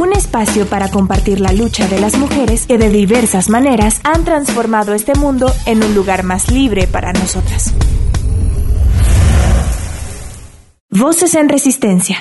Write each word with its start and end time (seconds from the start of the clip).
Un 0.00 0.14
espacio 0.14 0.64
para 0.64 0.90
compartir 0.90 1.40
la 1.40 1.52
lucha 1.52 1.86
de 1.86 2.00
las 2.00 2.16
mujeres 2.16 2.66
que 2.66 2.78
de 2.78 2.88
diversas 2.88 3.50
maneras 3.50 4.00
han 4.02 4.24
transformado 4.24 4.94
este 4.94 5.14
mundo 5.14 5.52
en 5.66 5.84
un 5.84 5.94
lugar 5.94 6.22
más 6.22 6.50
libre 6.50 6.86
para 6.86 7.12
nosotras. 7.12 7.74
Voces 10.88 11.34
en 11.34 11.50
Resistencia. 11.50 12.16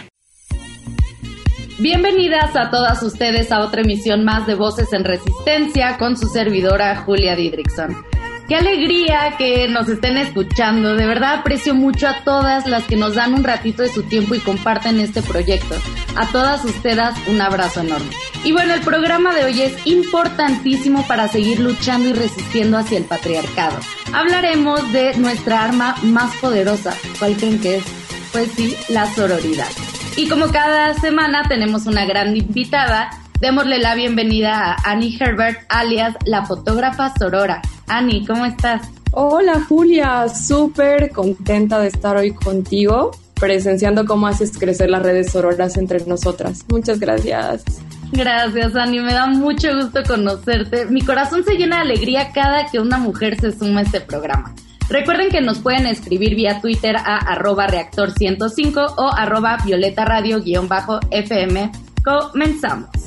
Bienvenidas 1.78 2.54
a 2.58 2.70
todas 2.70 3.02
ustedes 3.02 3.50
a 3.54 3.62
otra 3.62 3.80
emisión 3.80 4.26
más 4.26 4.46
de 4.46 4.56
Voces 4.56 4.92
en 4.92 5.06
Resistencia 5.06 5.98
con 5.98 6.18
su 6.18 6.28
servidora 6.28 6.98
Julia 6.98 7.38
Didrikson. 7.38 8.09
Qué 8.50 8.56
alegría 8.56 9.36
que 9.38 9.68
nos 9.68 9.88
estén 9.90 10.18
escuchando. 10.18 10.96
De 10.96 11.06
verdad 11.06 11.36
aprecio 11.36 11.76
mucho 11.76 12.08
a 12.08 12.24
todas 12.24 12.66
las 12.66 12.84
que 12.86 12.96
nos 12.96 13.14
dan 13.14 13.36
un 13.36 13.44
ratito 13.44 13.84
de 13.84 13.90
su 13.90 14.02
tiempo 14.02 14.34
y 14.34 14.40
comparten 14.40 15.00
este 15.00 15.22
proyecto. 15.22 15.76
A 16.16 16.26
todas 16.32 16.66
ustedes 16.66 17.12
un 17.28 17.40
abrazo 17.42 17.82
enorme. 17.82 18.10
Y 18.44 18.52
bueno, 18.52 18.74
el 18.74 18.82
programa 18.82 19.36
de 19.36 19.46
hoy 19.46 19.62
es 19.62 19.86
importantísimo 19.86 21.06
para 21.06 21.28
seguir 21.28 21.60
luchando 21.60 22.10
y 22.10 22.14
resistiendo 22.14 22.80
hacia 22.80 22.98
el 22.98 23.04
patriarcado. 23.04 23.78
Hablaremos 24.14 24.92
de 24.92 25.16
nuestra 25.18 25.64
arma 25.64 25.96
más 26.02 26.36
poderosa. 26.38 26.96
¿Cuál 27.20 27.38
creen 27.38 27.62
que 27.62 27.78
es? 27.78 27.84
Pues 28.32 28.52
sí, 28.54 28.76
la 28.88 29.06
sororidad. 29.14 29.70
Y 30.16 30.28
como 30.28 30.48
cada 30.48 30.96
semana 30.96 31.44
tenemos 31.48 31.86
una 31.86 32.04
gran 32.06 32.36
invitada, 32.36 33.12
démosle 33.40 33.78
la 33.78 33.94
bienvenida 33.94 34.72
a 34.72 34.90
Annie 34.90 35.16
Herbert, 35.20 35.60
alias 35.70 36.16
la 36.26 36.48
fotógrafa 36.48 37.14
Sorora. 37.16 37.62
Ani, 37.90 38.26
¿cómo 38.26 38.46
estás? 38.46 38.88
Hola 39.12 39.66
Julia, 39.68 40.30
súper 40.30 41.10
contenta 41.12 41.80
de 41.80 41.88
estar 41.88 42.16
hoy 42.16 42.32
contigo, 42.32 43.12
presenciando 43.40 44.06
cómo 44.06 44.28
haces 44.28 44.58
crecer 44.58 44.90
las 44.92 45.02
redes 45.02 45.32
sororas 45.32 45.76
entre 45.78 46.06
nosotras. 46.06 46.64
Muchas 46.70 47.00
gracias. 47.00 47.64
Gracias, 48.12 48.76
Ani. 48.76 49.00
Me 49.00 49.14
da 49.14 49.28
mucho 49.28 49.76
gusto 49.76 50.02
conocerte. 50.08 50.86
Mi 50.86 51.02
corazón 51.02 51.44
se 51.44 51.56
llena 51.56 51.78
de 51.78 51.82
alegría 51.84 52.32
cada 52.32 52.68
que 52.68 52.80
una 52.80 52.98
mujer 52.98 53.40
se 53.40 53.52
suma 53.52 53.82
a 53.82 53.84
este 53.84 54.02
programa. 54.02 54.54
Recuerden 54.90 55.30
que 55.30 55.42
nos 55.42 55.60
pueden 55.60 55.86
escribir 55.86 56.36
vía 56.36 56.62
Twitter 56.62 56.96
a 56.98 57.18
arroba 57.18 57.68
reactor 57.68 58.12
105 58.12 58.96
o 58.98 59.12
arroba 59.16 59.58
violeta 59.64 60.06
radio-fm. 60.06 61.72
Comenzamos. 62.04 62.99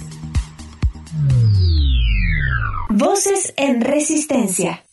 Voces 3.04 3.52
en 3.56 3.80
Resistencia. 3.80 4.84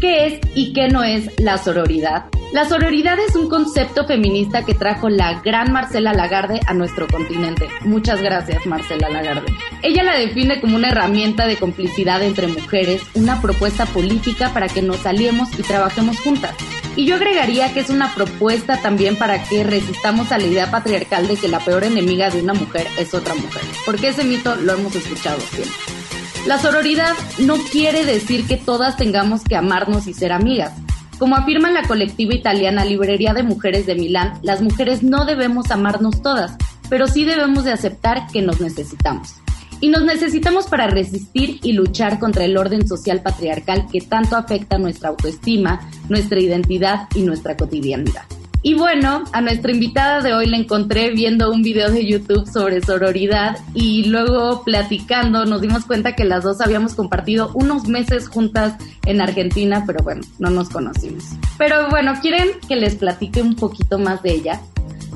¿Qué 0.00 0.26
es 0.26 0.40
y 0.56 0.72
qué 0.72 0.88
no 0.88 1.04
es 1.04 1.38
la 1.38 1.56
sororidad? 1.56 2.24
La 2.52 2.68
sororidad 2.68 3.16
es 3.20 3.36
un 3.36 3.48
concepto 3.48 4.08
feminista 4.08 4.64
que 4.64 4.74
trajo 4.74 5.08
la 5.08 5.40
gran 5.40 5.72
Marcela 5.72 6.12
Lagarde 6.12 6.58
a 6.66 6.74
nuestro 6.74 7.06
continente. 7.06 7.68
Muchas 7.82 8.20
gracias, 8.20 8.66
Marcela 8.66 9.08
Lagarde. 9.08 9.54
Ella 9.84 10.02
la 10.02 10.18
define 10.18 10.60
como 10.60 10.74
una 10.74 10.88
herramienta 10.88 11.46
de 11.46 11.54
complicidad 11.54 12.20
entre 12.24 12.48
mujeres, 12.48 13.02
una 13.14 13.40
propuesta 13.40 13.86
política 13.86 14.52
para 14.52 14.66
que 14.66 14.82
nos 14.82 15.06
aliemos 15.06 15.48
y 15.56 15.62
trabajemos 15.62 16.18
juntas. 16.18 16.56
Y 16.96 17.06
yo 17.06 17.14
agregaría 17.14 17.72
que 17.72 17.78
es 17.78 17.88
una 17.88 18.12
propuesta 18.16 18.82
también 18.82 19.14
para 19.14 19.44
que 19.44 19.62
resistamos 19.62 20.32
a 20.32 20.38
la 20.38 20.46
idea 20.46 20.72
patriarcal 20.72 21.28
de 21.28 21.36
que 21.36 21.46
la 21.46 21.60
peor 21.60 21.84
enemiga 21.84 22.30
de 22.30 22.42
una 22.42 22.52
mujer 22.52 22.88
es 22.98 23.14
otra 23.14 23.36
mujer, 23.36 23.62
porque 23.86 24.08
ese 24.08 24.24
mito 24.24 24.56
lo 24.56 24.72
hemos 24.72 24.96
escuchado 24.96 25.38
siempre. 25.38 26.01
La 26.46 26.58
sororidad 26.58 27.12
no 27.38 27.54
quiere 27.70 28.04
decir 28.04 28.48
que 28.48 28.56
todas 28.56 28.96
tengamos 28.96 29.44
que 29.44 29.54
amarnos 29.54 30.08
y 30.08 30.12
ser 30.12 30.32
amigas. 30.32 30.72
Como 31.20 31.36
afirma 31.36 31.70
la 31.70 31.86
colectiva 31.86 32.34
italiana 32.34 32.84
Librería 32.84 33.32
de 33.32 33.44
Mujeres 33.44 33.86
de 33.86 33.94
Milán, 33.94 34.40
las 34.42 34.60
mujeres 34.60 35.04
no 35.04 35.24
debemos 35.24 35.70
amarnos 35.70 36.20
todas, 36.20 36.56
pero 36.90 37.06
sí 37.06 37.24
debemos 37.24 37.62
de 37.62 37.70
aceptar 37.70 38.26
que 38.26 38.42
nos 38.42 38.60
necesitamos. 38.60 39.36
Y 39.80 39.88
nos 39.88 40.02
necesitamos 40.04 40.66
para 40.66 40.88
resistir 40.88 41.60
y 41.62 41.74
luchar 41.74 42.18
contra 42.18 42.44
el 42.44 42.56
orden 42.56 42.88
social 42.88 43.22
patriarcal 43.22 43.86
que 43.90 44.00
tanto 44.00 44.34
afecta 44.34 44.78
nuestra 44.78 45.10
autoestima, 45.10 45.88
nuestra 46.08 46.40
identidad 46.40 47.06
y 47.14 47.22
nuestra 47.22 47.56
cotidianidad. 47.56 48.24
Y 48.64 48.74
bueno, 48.74 49.24
a 49.32 49.40
nuestra 49.40 49.72
invitada 49.72 50.20
de 50.20 50.34
hoy 50.34 50.46
la 50.46 50.56
encontré 50.56 51.10
viendo 51.10 51.50
un 51.50 51.62
video 51.62 51.90
de 51.90 52.06
YouTube 52.06 52.48
sobre 52.48 52.80
sororidad 52.80 53.58
y 53.74 54.04
luego 54.04 54.62
platicando 54.62 55.44
nos 55.46 55.60
dimos 55.60 55.84
cuenta 55.84 56.14
que 56.14 56.24
las 56.24 56.44
dos 56.44 56.60
habíamos 56.60 56.94
compartido 56.94 57.50
unos 57.54 57.88
meses 57.88 58.28
juntas 58.28 58.74
en 59.04 59.20
Argentina, 59.20 59.82
pero 59.84 60.04
bueno, 60.04 60.20
no 60.38 60.50
nos 60.50 60.68
conocimos. 60.68 61.24
Pero 61.58 61.88
bueno, 61.90 62.14
¿quieren 62.22 62.50
que 62.68 62.76
les 62.76 62.94
platique 62.94 63.42
un 63.42 63.56
poquito 63.56 63.98
más 63.98 64.22
de 64.22 64.32
ella? 64.32 64.60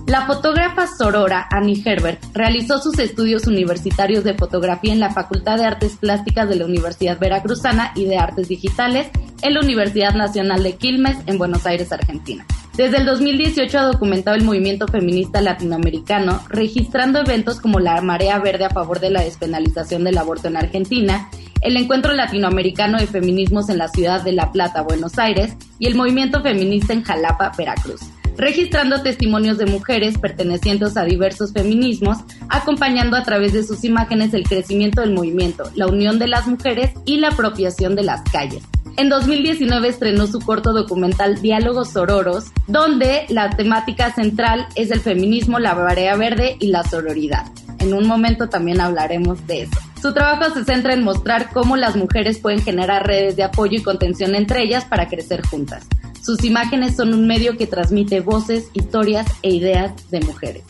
La 0.09 0.27
fotógrafa 0.27 0.89
sorora 0.89 1.47
Annie 1.51 1.83
Herbert 1.85 2.21
realizó 2.33 2.81
sus 2.81 2.99
estudios 2.99 3.47
universitarios 3.47 4.25
de 4.25 4.35
fotografía 4.35 4.93
en 4.93 5.01
la 5.01 5.11
Facultad 5.11 5.59
de 5.59 5.67
Artes 5.67 5.97
Plásticas 5.97 6.49
de 6.49 6.57
la 6.57 6.65
Universidad 6.65 7.19
Veracruzana 7.19 7.93
y 7.95 8.07
de 8.07 8.17
Artes 8.17 8.49
Digitales 8.49 9.09
en 9.43 9.55
la 9.55 9.61
Universidad 9.61 10.15
Nacional 10.15 10.65
de 10.65 10.77
Quilmes 10.77 11.17
en 11.27 11.39
Buenos 11.39 11.65
Aires, 11.67 11.93
Argentina. 11.93 12.45
Desde 12.77 12.99
el 12.99 13.07
2018 13.07 13.79
ha 13.79 13.85
documentado 13.85 14.37
el 14.37 14.45
movimiento 14.45 14.87
feminista 14.87 15.41
latinoamericano, 15.41 16.43
registrando 16.51 17.21
eventos 17.21 17.59
como 17.59 17.81
la 17.81 17.99
Marea 18.03 18.39
Verde 18.39 18.67
a 18.67 18.71
favor 18.71 19.01
de 19.01 19.09
la 19.09 19.23
despenalización 19.23 20.05
del 20.05 20.19
aborto 20.19 20.49
en 20.49 20.59
Argentina, 20.59 21.31
el 21.63 21.79
Encuentro 21.79 22.13
Latinoamericano 22.13 22.99
de 22.99 23.07
Feminismos 23.07 23.71
en 23.71 23.79
la 23.79 23.89
ciudad 23.89 24.23
de 24.23 24.33
La 24.33 24.53
Plata, 24.53 24.83
Buenos 24.83 25.19
Aires, 25.19 25.57
y 25.79 25.87
el 25.87 25.95
movimiento 25.95 26.43
feminista 26.43 26.93
en 26.93 27.03
Jalapa, 27.03 27.51
Veracruz 27.57 28.03
registrando 28.37 29.03
testimonios 29.03 29.57
de 29.57 29.65
mujeres 29.65 30.19
pertenecientes 30.19 30.99
a 30.99 31.05
diversos 31.05 31.55
feminismos, 31.55 32.19
acompañando 32.51 33.17
a 33.17 33.23
través 33.23 33.55
de 33.55 33.63
sus 33.63 33.83
imágenes 33.83 34.35
el 34.35 34.47
crecimiento 34.47 35.01
del 35.01 35.15
movimiento, 35.15 35.65
la 35.75 35.87
unión 35.87 36.19
de 36.19 36.29
las 36.29 36.47
mujeres 36.47 36.91
y 37.07 37.19
la 37.19 37.29
apropiación 37.29 37.97
de 37.97 38.03
las 38.03 38.23
calles. 38.31 38.63
En 38.99 39.11
2019 39.11 39.89
estrenó 39.89 40.27
su 40.27 40.41
corto 40.41 40.73
documental 40.73 41.43
Diálogos 41.43 41.91
Sororos, 41.91 42.47
donde 42.67 43.27
la 43.29 43.51
temática 43.51 44.11
central 44.15 44.67
es 44.75 44.91
el 44.91 45.01
feminismo, 45.01 45.59
la 45.59 45.75
marea 45.75 46.17
verde 46.17 46.57
y 46.61 46.69
la 46.69 46.83
sororidad. 46.83 47.45
En 47.79 47.93
un 47.93 48.07
momento 48.07 48.49
también 48.49 48.81
hablaremos 48.81 49.47
de 49.47 49.63
eso. 49.63 49.79
Su 50.01 50.15
trabajo 50.15 50.51
se 50.55 50.65
centra 50.65 50.95
en 50.95 51.05
mostrar 51.05 51.51
cómo 51.53 51.77
las 51.77 51.95
mujeres 51.95 52.39
pueden 52.39 52.63
generar 52.63 53.07
redes 53.07 53.37
de 53.37 53.45
apoyo 53.45 53.79
y 53.79 53.83
contención 53.83 54.35
entre 54.35 54.63
ellas 54.63 54.87
para 54.87 55.09
crecer 55.09 55.43
juntas. 55.47 55.87
Sus 56.23 56.43
imágenes 56.43 56.97
son 56.97 57.13
un 57.13 57.27
medio 57.27 57.59
que 57.59 57.67
transmite 57.67 58.21
voces, 58.21 58.71
historias 58.73 59.27
e 59.43 59.51
ideas 59.51 59.93
de 60.11 60.21
mujeres. 60.21 60.65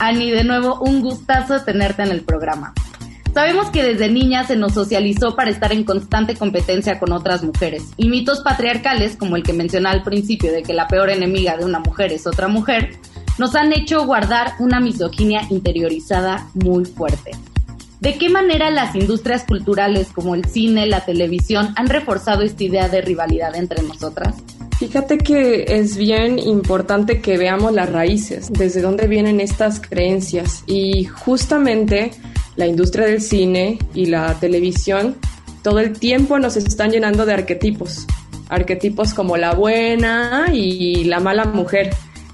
Ani, 0.00 0.32
de 0.32 0.42
nuevo, 0.42 0.80
un 0.80 1.02
gustazo 1.02 1.60
tenerte 1.62 2.02
en 2.02 2.10
el 2.10 2.22
programa. 2.22 2.74
Sabemos 3.32 3.70
que 3.70 3.84
desde 3.84 4.10
niña 4.10 4.44
se 4.44 4.56
nos 4.56 4.74
socializó 4.74 5.36
para 5.36 5.50
estar 5.50 5.72
en 5.72 5.84
constante 5.84 6.34
competencia 6.34 6.98
con 6.98 7.12
otras 7.12 7.44
mujeres, 7.44 7.84
y 7.96 8.08
mitos 8.08 8.40
patriarcales, 8.40 9.16
como 9.16 9.36
el 9.36 9.44
que 9.44 9.52
mencioné 9.52 9.88
al 9.88 10.02
principio 10.02 10.50
de 10.52 10.62
que 10.62 10.74
la 10.74 10.88
peor 10.88 11.10
enemiga 11.10 11.56
de 11.56 11.64
una 11.64 11.78
mujer 11.78 12.12
es 12.12 12.26
otra 12.26 12.48
mujer, 12.48 12.98
nos 13.38 13.54
han 13.54 13.72
hecho 13.72 14.04
guardar 14.04 14.54
una 14.58 14.80
misoginia 14.80 15.42
interiorizada 15.48 16.48
muy 16.54 16.84
fuerte. 16.84 17.30
¿De 18.00 18.18
qué 18.18 18.28
manera 18.30 18.70
las 18.70 18.96
industrias 18.96 19.44
culturales 19.44 20.08
como 20.12 20.34
el 20.34 20.46
cine, 20.46 20.86
la 20.86 21.04
televisión 21.04 21.72
han 21.76 21.88
reforzado 21.88 22.42
esta 22.42 22.64
idea 22.64 22.88
de 22.88 23.00
rivalidad 23.00 23.54
entre 23.54 23.82
nosotras? 23.82 24.36
Fíjate 24.78 25.18
que 25.18 25.66
es 25.68 25.96
bien 25.96 26.38
importante 26.38 27.20
que 27.20 27.36
veamos 27.36 27.74
las 27.74 27.92
raíces, 27.92 28.50
desde 28.50 28.80
dónde 28.80 29.06
vienen 29.06 29.38
estas 29.38 29.80
creencias 29.80 30.64
y 30.66 31.04
justamente 31.04 32.12
la 32.60 32.66
industria 32.66 33.06
del 33.06 33.22
cine 33.22 33.78
y 33.94 34.06
la 34.06 34.38
televisión 34.38 35.16
todo 35.62 35.78
el 35.78 35.98
tiempo 35.98 36.38
nos 36.38 36.56
están 36.56 36.90
llenando 36.90 37.24
de 37.24 37.32
arquetipos, 37.32 38.06
arquetipos 38.50 39.14
como 39.14 39.38
la 39.38 39.54
buena 39.54 40.48
y 40.52 41.04
la 41.04 41.20
mala 41.20 41.46
mujer. 41.46 41.90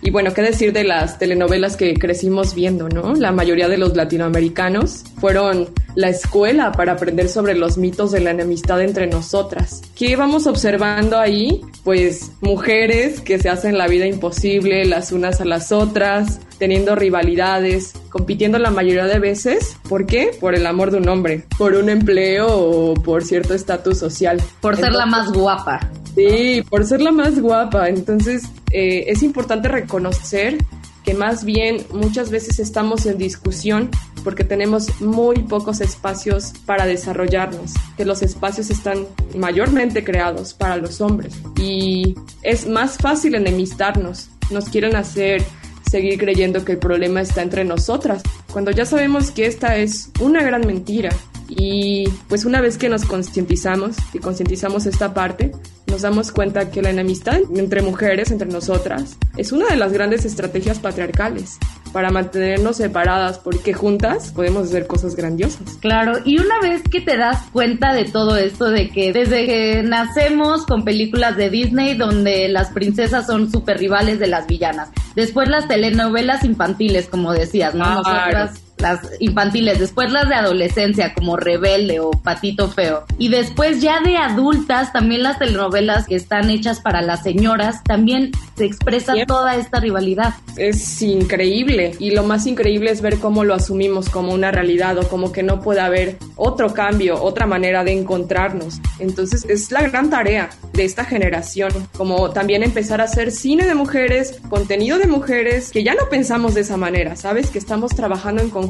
Y 0.07 0.11
bueno, 0.13 0.33
qué 0.33 0.41
decir 0.41 0.73
de 0.73 0.85
las 0.85 1.19
telenovelas 1.19 1.77
que 1.77 1.95
crecimos 1.95 2.55
viendo, 2.55 2.89
¿no? 2.89 3.17
La 3.17 3.33
mayoría 3.33 3.67
de 3.67 3.77
los 3.77 3.97
latinoamericanos 3.97 5.03
fueron 5.19 5.71
la 5.97 6.11
escuela 6.11 6.71
para 6.71 6.93
aprender 6.93 7.29
sobre 7.29 7.57
los 7.57 7.77
mitos 7.77 8.13
de 8.13 8.21
la 8.21 8.31
enemistad 8.31 8.81
entre 8.83 9.09
nosotras. 9.09 9.83
¿Qué 9.97 10.15
vamos 10.15 10.47
observando 10.47 11.19
ahí? 11.19 11.61
Pues 11.83 12.31
mujeres 12.41 13.21
que 13.21 13.41
se 13.41 13.49
hacen 13.49 13.77
la 13.77 13.89
vida 13.89 14.07
imposible 14.07 14.85
las 14.85 15.11
unas 15.11 15.41
a 15.41 15.45
las 15.45 15.73
otras, 15.73 16.39
teniendo 16.59 16.95
rivalidades, 16.95 17.95
compitiendo 18.09 18.61
la 18.61 18.71
mayoría 18.71 19.07
de 19.07 19.19
veces. 19.19 19.77
¿Por 19.89 20.07
qué? 20.07 20.31
Por 20.39 20.55
el 20.55 20.67
amor 20.67 20.93
de 20.93 20.99
un 20.99 21.09
hombre, 21.09 21.47
por 21.59 21.75
un 21.75 21.91
empleo 21.91 22.47
o 22.47 22.95
por 22.95 23.25
cierto 23.25 23.55
estatus 23.55 23.99
social. 23.99 24.41
Por 24.61 24.77
ser 24.77 24.93
la 24.93 25.07
más 25.07 25.33
guapa. 25.33 25.81
Sí, 26.15 26.63
por 26.71 26.85
ser 26.87 27.03
la 27.03 27.11
más 27.11 27.41
guapa. 27.41 27.89
Entonces 27.89 28.45
eh, 28.79 29.11
es 29.11 29.23
importante 29.23 29.69
reconocer 29.69 30.59
que 31.03 31.15
más 31.15 31.47
bien 31.47 31.87
muchas 31.95 32.31
veces 32.31 32.59
estamos 32.59 33.07
en 33.07 33.17
discusión 33.17 33.89
porque 34.23 34.45
tenemos 34.45 35.01
muy 35.01 35.37
pocos 35.37 35.81
espacios 35.81 36.53
para 36.67 36.85
desarrollarnos, 36.85 37.73
que 37.97 38.05
los 38.05 38.21
espacios 38.21 38.69
están 38.69 39.07
mayormente 39.35 40.05
creados 40.05 40.53
para 40.53 40.77
los 40.77 41.01
hombres 41.01 41.33
y 41.59 42.17
es 42.43 42.69
más 42.69 42.99
fácil 42.99 43.35
enemistarnos, 43.35 44.29
nos 44.51 44.69
quieren 44.69 44.95
hacer 44.95 45.43
seguir 45.91 46.19
creyendo 46.19 46.63
que 46.63 46.73
el 46.73 46.79
problema 46.79 47.23
está 47.23 47.41
entre 47.41 47.65
nosotras, 47.65 48.23
cuando 48.53 48.73
ya 48.73 48.85
sabemos 48.85 49.31
que 49.31 49.47
esta 49.47 49.79
es 49.79 50.11
una 50.21 50.43
gran 50.43 50.67
mentira. 50.67 51.09
Y 51.49 52.09
pues 52.29 52.45
una 52.45 52.61
vez 52.61 52.79
que 52.79 52.89
nos 52.89 53.05
concientizamos 53.05 53.97
y 54.13 54.19
concientizamos 54.19 54.87
esta 54.87 55.15
parte, 55.15 55.53
nos 55.87 56.03
damos 56.03 56.33
cuenta 56.33 56.71
que 56.71 56.83
la 56.83 56.91
enemistad 56.91 57.39
entre 57.55 57.83
mujeres, 57.83 58.31
entre 58.31 58.49
nosotras, 58.49 59.17
es 59.37 59.53
una 59.53 59.67
de 59.69 59.77
las 59.77 59.93
grandes 59.93 60.25
estrategias 60.25 60.79
patriarcales 60.79 61.59
para 61.93 62.11
mantenernos 62.11 62.77
separadas, 62.77 63.39
porque 63.39 63.73
juntas 63.73 64.33
podemos 64.33 64.69
hacer 64.69 64.87
cosas 64.87 65.15
grandiosas. 65.17 65.79
Claro, 65.81 66.19
y 66.25 66.39
una 66.39 66.61
vez 66.61 66.83
que 66.83 67.01
te 67.01 67.17
das 67.17 67.41
cuenta 67.53 67.95
de 67.95 68.05
todo 68.05 68.37
esto, 68.37 68.67
de 68.67 68.91
que 68.91 69.13
desde 69.13 69.47
que 69.47 69.83
nacemos 69.83 70.67
con 70.67 70.85
películas 70.85 71.37
de 71.37 71.49
Disney 71.49 71.97
donde 71.97 72.49
las 72.49 72.69
princesas 72.71 73.27
son 73.27 73.51
super 73.51 73.79
rivales 73.79 74.19
de 74.19 74.27
las 74.27 74.47
villanas, 74.47 74.91
después 75.15 75.49
las 75.49 75.69
telenovelas 75.69 76.45
infantiles, 76.45 77.07
como 77.07 77.33
decías, 77.33 77.75
¿no? 77.75 77.87
Nosotras 77.87 78.66
las 78.79 79.01
infantiles, 79.21 79.79
después 79.79 80.13
las 80.13 80.29
de 80.29 80.35
adolescencia 80.35 81.15
como 81.15 81.37
Rebelde 81.37 82.01
o 82.01 82.11
Patito 82.11 82.69
Feo 82.69 83.05
y 83.19 83.29
después 83.29 83.81
ya 83.81 84.01
de 84.01 84.17
adultas 84.17 84.93
también 84.93 85.23
las 85.23 85.39
telenovelas 85.39 86.07
que 86.07 86.17
están 86.17 86.51
hechas 86.51 86.81
para 86.81 87.03
las 87.03 87.23
señoras 87.23 87.83
también 87.85 88.33
se 88.57 88.65
expresa 88.65 89.15
toda 89.27 89.57
esta 89.57 89.81
rivalidad. 89.81 90.35
Es 90.57 91.01
increíble 91.03 91.93
y 91.99 92.11
lo 92.11 92.23
más 92.25 92.47
increíble 92.47 92.91
es 92.91 93.01
ver 93.01 93.19
cómo 93.19 93.45
lo 93.45 93.55
asumimos 93.55 94.09
como 94.09 94.33
una 94.33 94.51
realidad 94.51 94.99
o 94.99 95.09
como 95.09 95.33
que 95.33 95.43
no 95.43 95.61
puede 95.61 95.81
haber 95.81 96.19
otro 96.37 96.73
cambio, 96.73 97.23
otra 97.23 97.47
manera 97.47 97.85
de 97.85 97.93
encontrarnos. 97.93 98.81
Entonces 98.99 99.45
es 99.49 99.71
la 99.73 99.83
gran 99.83 100.11
tarea 100.11 100.51
de 100.73 100.85
esta 100.85 101.05
generación, 101.05 101.71
como 101.97 102.31
también 102.31 102.63
empezar 102.63 103.01
a 103.01 103.05
hacer 103.05 103.31
cine 103.31 103.67
de 103.67 103.75
mujeres, 103.75 104.41
contenido 104.49 104.99
de 104.99 105.07
mujeres, 105.07 105.71
que 105.71 105.83
ya 105.83 105.95
no 105.95 106.09
pensamos 106.11 106.55
de 106.55 106.63
esa 106.63 106.77
manera, 106.77 107.17
¿sabes? 107.17 107.51
Que 107.51 107.59
estamos 107.59 107.95
trabajando 107.95 108.43
en 108.43 108.51
conjunto 108.51 108.66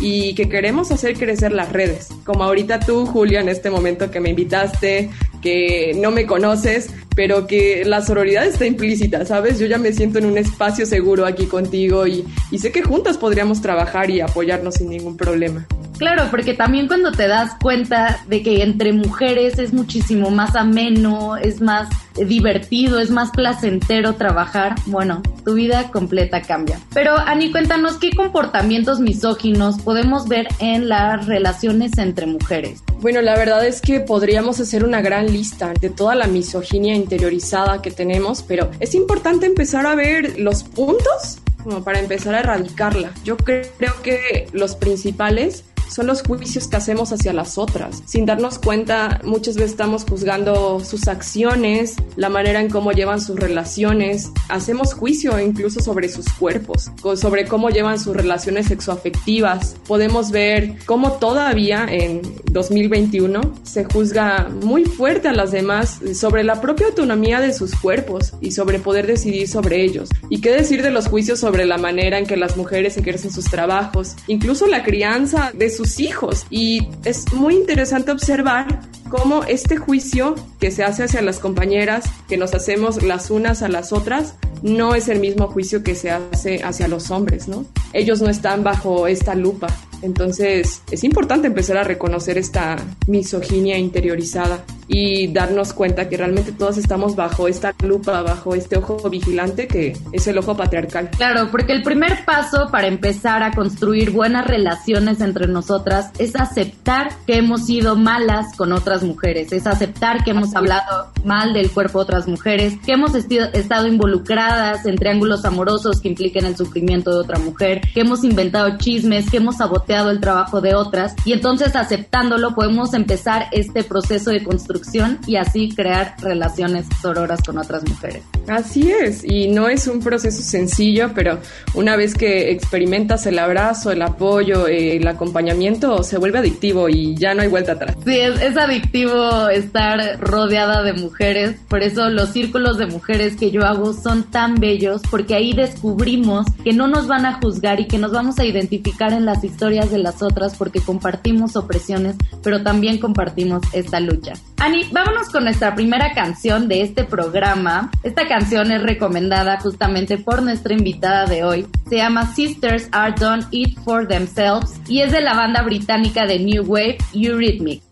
y 0.00 0.34
que 0.34 0.48
queremos 0.48 0.90
hacer 0.90 1.18
crecer 1.18 1.52
las 1.52 1.72
redes. 1.72 2.08
Como 2.24 2.44
ahorita 2.44 2.80
tú, 2.80 3.06
Julia, 3.06 3.40
en 3.40 3.48
este 3.48 3.70
momento 3.70 4.10
que 4.10 4.20
me 4.20 4.30
invitaste, 4.30 5.10
que 5.42 5.92
no 5.96 6.10
me 6.10 6.26
conoces, 6.26 6.90
pero 7.14 7.46
que 7.46 7.84
la 7.84 8.02
sororidad 8.02 8.46
está 8.46 8.66
implícita, 8.66 9.24
¿sabes? 9.24 9.58
Yo 9.58 9.66
ya 9.66 9.78
me 9.78 9.92
siento 9.92 10.18
en 10.18 10.26
un 10.26 10.38
espacio 10.38 10.86
seguro 10.86 11.26
aquí 11.26 11.46
contigo 11.46 12.06
y, 12.06 12.24
y 12.50 12.58
sé 12.58 12.72
que 12.72 12.82
juntas 12.82 13.18
podríamos 13.18 13.60
trabajar 13.60 14.10
y 14.10 14.20
apoyarnos 14.20 14.74
sin 14.74 14.90
ningún 14.90 15.16
problema. 15.16 15.66
Claro, 15.98 16.28
porque 16.30 16.54
también 16.54 16.86
cuando 16.86 17.10
te 17.10 17.26
das 17.26 17.56
cuenta 17.60 18.20
de 18.28 18.42
que 18.42 18.62
entre 18.62 18.92
mujeres 18.92 19.58
es 19.58 19.72
muchísimo 19.72 20.30
más 20.30 20.54
ameno, 20.54 21.36
es 21.36 21.60
más 21.60 21.88
divertido, 22.14 22.98
es 22.98 23.10
más 23.10 23.30
placentero 23.30 24.14
trabajar, 24.14 24.74
bueno, 24.86 25.22
tu 25.44 25.54
vida 25.54 25.90
completa 25.90 26.42
cambia. 26.42 26.80
Pero 26.94 27.16
Ani, 27.16 27.50
cuéntanos 27.50 27.96
qué 27.96 28.10
comportamientos 28.10 29.00
misóginos 29.00 29.80
podemos 29.80 30.28
ver 30.28 30.48
en 30.60 30.88
las 30.88 31.26
relaciones 31.26 31.98
entre 31.98 32.26
mujeres. 32.26 32.82
Bueno, 33.00 33.20
la 33.20 33.36
verdad 33.36 33.66
es 33.66 33.80
que 33.80 34.00
podríamos 34.00 34.60
hacer 34.60 34.84
una 34.84 35.00
gran 35.00 35.32
lista 35.32 35.72
de 35.80 35.90
toda 35.90 36.14
la 36.14 36.26
misoginia 36.26 36.94
interiorizada 36.94 37.82
que 37.82 37.90
tenemos, 37.90 38.42
pero 38.42 38.70
es 38.80 38.94
importante 38.94 39.46
empezar 39.46 39.86
a 39.86 39.94
ver 39.94 40.38
los 40.38 40.64
puntos 40.64 41.38
como 41.62 41.82
para 41.82 41.98
empezar 41.98 42.34
a 42.34 42.40
erradicarla. 42.40 43.10
Yo 43.24 43.36
creo 43.36 44.02
que 44.02 44.48
los 44.52 44.76
principales 44.76 45.64
son 45.88 46.06
los 46.06 46.22
juicios 46.22 46.68
que 46.68 46.76
hacemos 46.76 47.12
hacia 47.12 47.32
las 47.32 47.58
otras. 47.58 48.02
Sin 48.06 48.26
darnos 48.26 48.58
cuenta, 48.58 49.20
muchas 49.24 49.54
veces 49.56 49.72
estamos 49.72 50.04
juzgando 50.04 50.80
sus 50.80 51.08
acciones, 51.08 51.96
la 52.16 52.28
manera 52.28 52.60
en 52.60 52.70
cómo 52.70 52.92
llevan 52.92 53.20
sus 53.20 53.36
relaciones. 53.36 54.30
Hacemos 54.48 54.94
juicio 54.94 55.38
incluso 55.40 55.80
sobre 55.80 56.08
sus 56.08 56.26
cuerpos, 56.32 56.90
sobre 57.16 57.46
cómo 57.46 57.70
llevan 57.70 57.98
sus 57.98 58.16
relaciones 58.16 58.66
sexoafectivas. 58.66 59.76
Podemos 59.86 60.30
ver 60.30 60.76
cómo 60.86 61.12
todavía 61.12 61.86
en 61.88 62.22
2021 62.50 63.40
se 63.62 63.84
juzga 63.84 64.48
muy 64.48 64.84
fuerte 64.84 65.28
a 65.28 65.32
las 65.32 65.50
demás 65.50 66.00
sobre 66.14 66.44
la 66.44 66.60
propia 66.60 66.86
autonomía 66.86 67.40
de 67.40 67.52
sus 67.52 67.74
cuerpos 67.74 68.32
y 68.40 68.52
sobre 68.52 68.78
poder 68.78 69.06
decidir 69.06 69.48
sobre 69.48 69.82
ellos. 69.82 70.08
¿Y 70.30 70.40
qué 70.40 70.50
decir 70.50 70.82
de 70.82 70.90
los 70.90 71.08
juicios 71.08 71.40
sobre 71.40 71.64
la 71.64 71.78
manera 71.78 72.18
en 72.18 72.26
que 72.26 72.36
las 72.36 72.56
mujeres 72.56 72.96
ejercen 72.96 73.32
sus 73.32 73.46
trabajos? 73.46 74.16
Incluso 74.26 74.66
la 74.66 74.82
crianza 74.82 75.52
de 75.54 75.70
sus 75.78 76.00
hijos. 76.00 76.44
Y 76.50 76.88
es 77.04 77.32
muy 77.32 77.54
interesante 77.54 78.10
observar 78.10 78.80
cómo 79.08 79.44
este 79.44 79.76
juicio 79.76 80.34
que 80.58 80.72
se 80.72 80.82
hace 80.82 81.04
hacia 81.04 81.22
las 81.22 81.38
compañeras, 81.38 82.04
que 82.28 82.36
nos 82.36 82.52
hacemos 82.52 83.02
las 83.02 83.30
unas 83.30 83.62
a 83.62 83.68
las 83.68 83.92
otras, 83.92 84.34
no 84.62 84.96
es 84.96 85.08
el 85.08 85.20
mismo 85.20 85.46
juicio 85.46 85.84
que 85.84 85.94
se 85.94 86.10
hace 86.10 86.64
hacia 86.64 86.88
los 86.88 87.12
hombres, 87.12 87.46
¿no? 87.46 87.64
Ellos 87.92 88.20
no 88.20 88.28
están 88.28 88.64
bajo 88.64 89.06
esta 89.06 89.36
lupa. 89.36 89.68
Entonces 90.02 90.82
es 90.90 91.04
importante 91.04 91.46
empezar 91.46 91.76
a 91.76 91.84
reconocer 91.84 92.38
esta 92.38 92.76
misoginia 93.06 93.78
interiorizada 93.78 94.64
y 94.88 95.28
darnos 95.28 95.72
cuenta 95.74 96.08
que 96.08 96.16
realmente 96.16 96.52
todos 96.52 96.78
estamos 96.78 97.14
bajo 97.14 97.46
esta 97.46 97.74
lupa, 97.84 98.22
bajo 98.22 98.54
este 98.54 98.78
ojo 98.78 99.08
vigilante 99.10 99.68
que 99.68 99.96
es 100.12 100.26
el 100.26 100.38
ojo 100.38 100.56
patriarcal. 100.56 101.10
Claro, 101.10 101.48
porque 101.50 101.72
el 101.72 101.82
primer 101.82 102.24
paso 102.24 102.68
para 102.70 102.86
empezar 102.86 103.42
a 103.42 103.52
construir 103.52 104.10
buenas 104.10 104.46
relaciones 104.46 105.20
entre 105.20 105.46
nosotras 105.46 106.10
es 106.18 106.34
aceptar 106.34 107.10
que 107.26 107.36
hemos 107.36 107.66
sido 107.66 107.96
malas 107.96 108.56
con 108.56 108.72
otras 108.72 109.02
mujeres, 109.02 109.52
es 109.52 109.66
aceptar 109.66 110.24
que 110.24 110.30
hemos 110.30 110.54
hablado 110.56 111.08
mal 111.24 111.52
del 111.52 111.70
cuerpo 111.70 111.98
de 111.98 112.04
otras 112.04 112.26
mujeres, 112.26 112.74
que 112.84 112.92
hemos 112.92 113.14
estado 113.14 113.86
involucradas 113.86 114.86
en 114.86 114.96
triángulos 114.96 115.44
amorosos 115.44 116.00
que 116.00 116.08
impliquen 116.08 116.46
el 116.46 116.56
sufrimiento 116.56 117.10
de 117.10 117.20
otra 117.20 117.38
mujer, 117.38 117.82
que 117.92 118.00
hemos 118.00 118.24
inventado 118.24 118.78
chismes, 118.78 119.30
que 119.30 119.36
hemos 119.36 119.60
saboteado 119.88 120.10
el 120.10 120.20
trabajo 120.20 120.60
de 120.60 120.74
otras 120.74 121.14
y 121.24 121.32
entonces 121.32 121.74
aceptándolo 121.74 122.54
podemos 122.54 122.92
empezar 122.94 123.46
este 123.52 123.82
proceso 123.82 124.30
de 124.30 124.42
construcción 124.42 125.18
y 125.26 125.36
así 125.36 125.70
crear 125.74 126.14
relaciones 126.20 126.86
sororas 127.00 127.40
con 127.42 127.58
otras 127.58 127.88
mujeres. 127.88 128.22
Así 128.46 128.90
es, 128.90 129.24
y 129.24 129.48
no 129.48 129.68
es 129.68 129.86
un 129.86 130.00
proceso 130.00 130.42
sencillo, 130.42 131.12
pero 131.14 131.38
una 131.74 131.96
vez 131.96 132.14
que 132.14 132.50
experimentas 132.50 133.26
el 133.26 133.38
abrazo, 133.38 133.90
el 133.90 134.02
apoyo, 134.02 134.66
el 134.66 135.06
acompañamiento, 135.06 136.02
se 136.02 136.18
vuelve 136.18 136.38
adictivo 136.38 136.88
y 136.88 137.14
ya 137.14 137.34
no 137.34 137.42
hay 137.42 137.48
vuelta 137.48 137.72
atrás. 137.72 137.96
Sí, 138.04 138.18
es, 138.18 138.40
es 138.40 138.56
adictivo 138.56 139.48
estar 139.48 140.18
rodeada 140.20 140.82
de 140.82 140.94
mujeres, 140.94 141.56
por 141.68 141.82
eso 141.82 142.08
los 142.08 142.30
círculos 142.30 142.78
de 142.78 142.86
mujeres 142.86 143.36
que 143.36 143.50
yo 143.50 143.64
hago 143.64 143.92
son 143.92 144.24
tan 144.24 144.54
bellos, 144.56 145.02
porque 145.10 145.34
ahí 145.34 145.52
descubrimos 145.52 146.46
que 146.64 146.72
no 146.72 146.88
nos 146.88 147.06
van 147.06 147.26
a 147.26 147.34
juzgar 147.34 147.80
y 147.80 147.86
que 147.86 147.98
nos 147.98 148.12
vamos 148.12 148.38
a 148.38 148.44
identificar 148.44 149.12
en 149.12 149.26
las 149.26 149.44
historias 149.44 149.77
de 149.86 149.98
las 149.98 150.22
otras 150.22 150.56
porque 150.56 150.80
compartimos 150.80 151.56
opresiones, 151.56 152.16
pero 152.42 152.62
también 152.62 152.98
compartimos 152.98 153.62
esta 153.72 154.00
lucha. 154.00 154.34
Ani, 154.58 154.88
vámonos 154.92 155.28
con 155.30 155.44
nuestra 155.44 155.74
primera 155.74 156.12
canción 156.14 156.68
de 156.68 156.82
este 156.82 157.04
programa. 157.04 157.90
Esta 158.02 158.26
canción 158.26 158.72
es 158.72 158.82
recomendada 158.82 159.60
justamente 159.60 160.18
por 160.18 160.42
nuestra 160.42 160.74
invitada 160.74 161.26
de 161.26 161.44
hoy. 161.44 161.66
Se 161.88 161.96
llama 161.96 162.34
Sisters 162.34 162.88
Are 162.92 163.14
Done 163.18 163.44
It 163.50 163.78
For 163.84 164.06
Themselves 164.06 164.80
y 164.88 165.00
es 165.00 165.12
de 165.12 165.20
la 165.20 165.34
banda 165.34 165.62
británica 165.62 166.26
de 166.26 166.38
New 166.40 166.64
Wave 166.64 166.98
Eurythmic. 167.14 167.82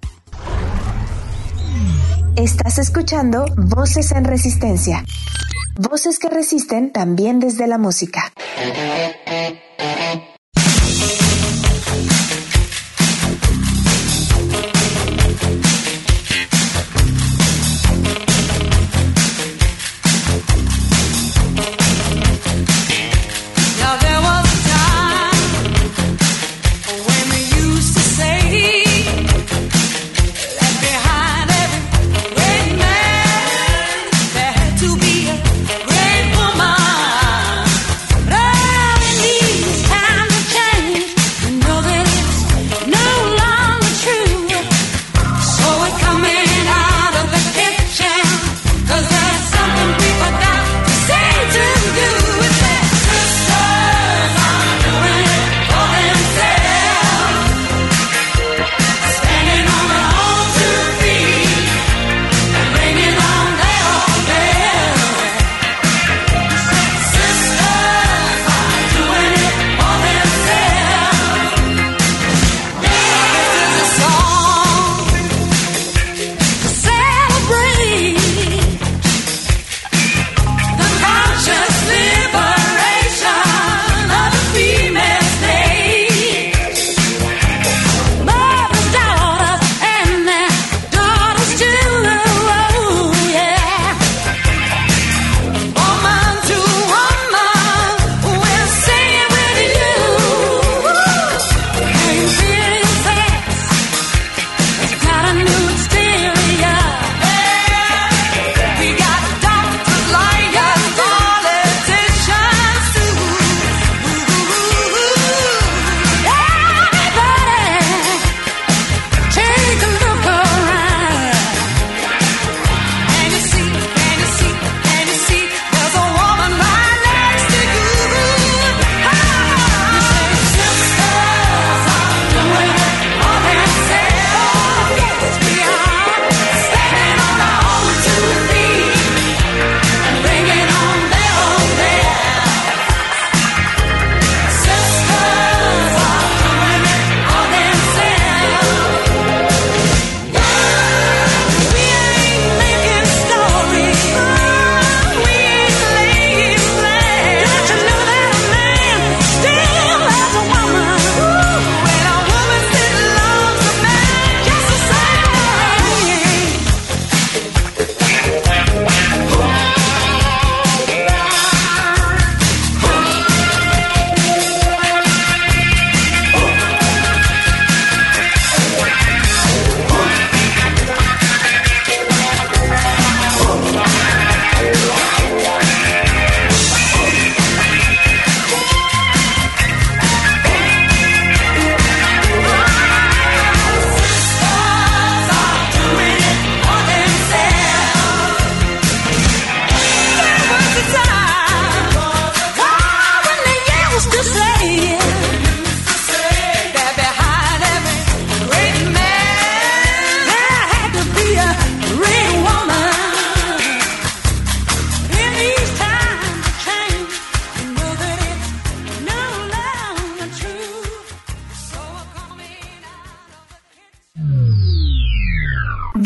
Estás 2.36 2.78
escuchando 2.78 3.46
Voces 3.56 4.12
en 4.12 4.24
Resistencia. 4.24 5.02
Voces 5.78 6.18
que 6.18 6.28
resisten 6.28 6.92
también 6.92 7.40
desde 7.40 7.66
la 7.66 7.78
música. 7.78 8.32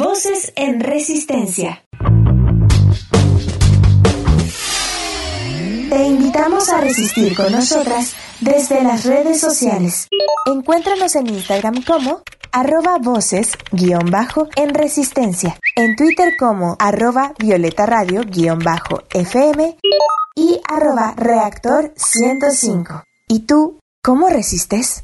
Voces 0.01 0.51
en 0.57 0.81
Resistencia. 0.81 1.85
Te 5.91 6.05
invitamos 6.07 6.71
a 6.71 6.81
resistir 6.81 7.37
con 7.37 7.53
nosotras 7.53 8.15
desde 8.41 8.83
las 8.83 9.05
redes 9.05 9.39
sociales. 9.39 10.09
Encuéntranos 10.47 11.17
en 11.17 11.27
Instagram 11.27 11.83
como 11.85 12.23
arroba 12.51 12.97
voces 12.97 13.59
guion 13.73 14.11
bajo 14.11 14.49
en 14.57 14.73
resistencia, 14.73 15.59
en 15.77 15.95
Twitter 15.97 16.33
como 16.39 16.77
arroba 16.79 17.35
violeta 17.39 17.85
radio 17.85 18.23
guion 18.25 18.61
bajo 18.61 19.03
fm 19.11 19.77
y 20.35 20.63
arroba 20.67 21.13
reactor 21.15 21.93
105. 21.97 23.05
¿Y 23.29 23.41
tú 23.41 23.79
cómo 24.03 24.31
resistes? 24.31 25.03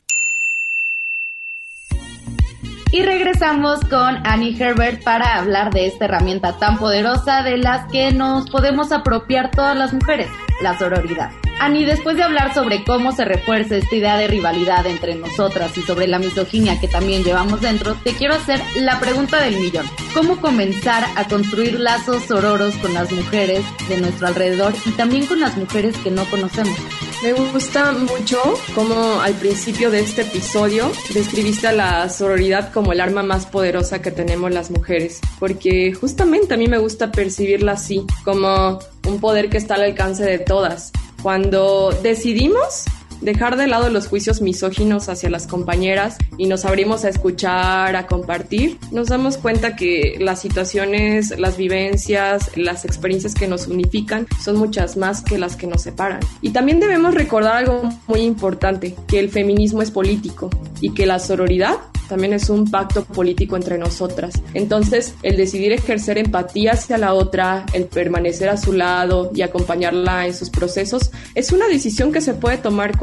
Y 2.96 3.02
regresamos 3.02 3.80
con 3.90 4.26
Annie 4.26 4.56
Herbert 4.58 5.02
para 5.02 5.36
hablar 5.36 5.70
de 5.70 5.86
esta 5.86 6.06
herramienta 6.06 6.56
tan 6.58 6.78
poderosa 6.78 7.42
de 7.42 7.58
las 7.58 7.92
que 7.92 8.10
nos 8.10 8.48
podemos 8.48 8.90
apropiar 8.90 9.50
todas 9.50 9.76
las 9.76 9.92
mujeres, 9.92 10.30
la 10.62 10.78
sororidad. 10.78 11.30
Ani, 11.60 11.84
después 11.84 12.16
de 12.16 12.22
hablar 12.22 12.54
sobre 12.54 12.84
cómo 12.84 13.12
se 13.12 13.26
refuerza 13.26 13.76
esta 13.76 13.94
idea 13.94 14.16
de 14.16 14.28
rivalidad 14.28 14.86
entre 14.86 15.14
nosotras 15.14 15.76
y 15.76 15.82
sobre 15.82 16.06
la 16.06 16.18
misoginia 16.18 16.80
que 16.80 16.88
también 16.88 17.22
llevamos 17.22 17.60
dentro, 17.60 17.96
te 18.02 18.14
quiero 18.14 18.32
hacer 18.32 18.62
la 18.76 18.98
pregunta 18.98 19.42
del 19.42 19.58
millón. 19.58 19.84
¿Cómo 20.14 20.40
comenzar 20.40 21.04
a 21.16 21.24
construir 21.24 21.78
lazos 21.78 22.22
sororos 22.22 22.76
con 22.76 22.94
las 22.94 23.12
mujeres 23.12 23.62
de 23.90 24.00
nuestro 24.00 24.26
alrededor 24.26 24.72
y 24.86 24.92
también 24.92 25.26
con 25.26 25.38
las 25.38 25.58
mujeres 25.58 25.94
que 25.98 26.10
no 26.10 26.24
conocemos? 26.30 26.78
Me 27.22 27.32
gusta 27.32 27.92
mucho 27.92 28.38
cómo 28.74 29.20
al 29.20 29.32
principio 29.34 29.90
de 29.90 30.00
este 30.00 30.22
episodio 30.22 30.92
describiste 31.14 31.66
a 31.66 31.72
la 31.72 32.08
sororidad 32.10 32.72
como 32.72 32.92
el 32.92 33.00
arma 33.00 33.22
más 33.22 33.46
poderosa 33.46 34.02
que 34.02 34.10
tenemos 34.10 34.52
las 34.52 34.70
mujeres, 34.70 35.20
porque 35.38 35.94
justamente 35.94 36.54
a 36.54 36.56
mí 36.58 36.68
me 36.68 36.78
gusta 36.78 37.10
percibirla 37.10 37.72
así, 37.72 38.04
como 38.22 38.78
un 39.08 39.18
poder 39.18 39.48
que 39.48 39.56
está 39.56 39.76
al 39.76 39.82
alcance 39.82 40.24
de 40.24 40.38
todas. 40.38 40.92
Cuando 41.22 41.90
decidimos 42.02 42.84
dejar 43.20 43.56
de 43.56 43.66
lado 43.66 43.90
los 43.90 44.08
juicios 44.08 44.40
misóginos 44.40 45.08
hacia 45.08 45.30
las 45.30 45.46
compañeras 45.46 46.16
y 46.38 46.46
nos 46.46 46.64
abrimos 46.64 47.04
a 47.04 47.08
escuchar, 47.08 47.96
a 47.96 48.06
compartir, 48.06 48.78
nos 48.90 49.08
damos 49.08 49.36
cuenta 49.36 49.76
que 49.76 50.16
las 50.20 50.40
situaciones, 50.40 51.38
las 51.38 51.56
vivencias, 51.56 52.56
las 52.56 52.84
experiencias 52.84 53.34
que 53.34 53.48
nos 53.48 53.66
unifican 53.66 54.26
son 54.42 54.56
muchas 54.56 54.96
más 54.96 55.22
que 55.22 55.38
las 55.38 55.56
que 55.56 55.66
nos 55.66 55.82
separan. 55.82 56.20
Y 56.42 56.50
también 56.50 56.80
debemos 56.80 57.14
recordar 57.14 57.56
algo 57.56 57.88
muy 58.06 58.20
importante, 58.20 58.94
que 59.06 59.18
el 59.18 59.30
feminismo 59.30 59.82
es 59.82 59.90
político 59.90 60.50
y 60.80 60.90
que 60.90 61.06
la 61.06 61.18
sororidad 61.18 61.76
también 62.08 62.32
es 62.32 62.50
un 62.50 62.70
pacto 62.70 63.04
político 63.04 63.56
entre 63.56 63.78
nosotras. 63.78 64.40
Entonces, 64.54 65.14
el 65.22 65.36
decidir 65.36 65.72
ejercer 65.72 66.18
empatía 66.18 66.72
hacia 66.72 66.98
la 66.98 67.14
otra, 67.14 67.66
el 67.72 67.86
permanecer 67.86 68.48
a 68.48 68.56
su 68.56 68.72
lado 68.72 69.30
y 69.34 69.42
acompañarla 69.42 70.26
en 70.26 70.34
sus 70.34 70.50
procesos, 70.50 71.10
es 71.34 71.52
una 71.52 71.66
decisión 71.68 72.12
que 72.12 72.20
se 72.20 72.34
puede 72.34 72.58
tomar 72.58 72.96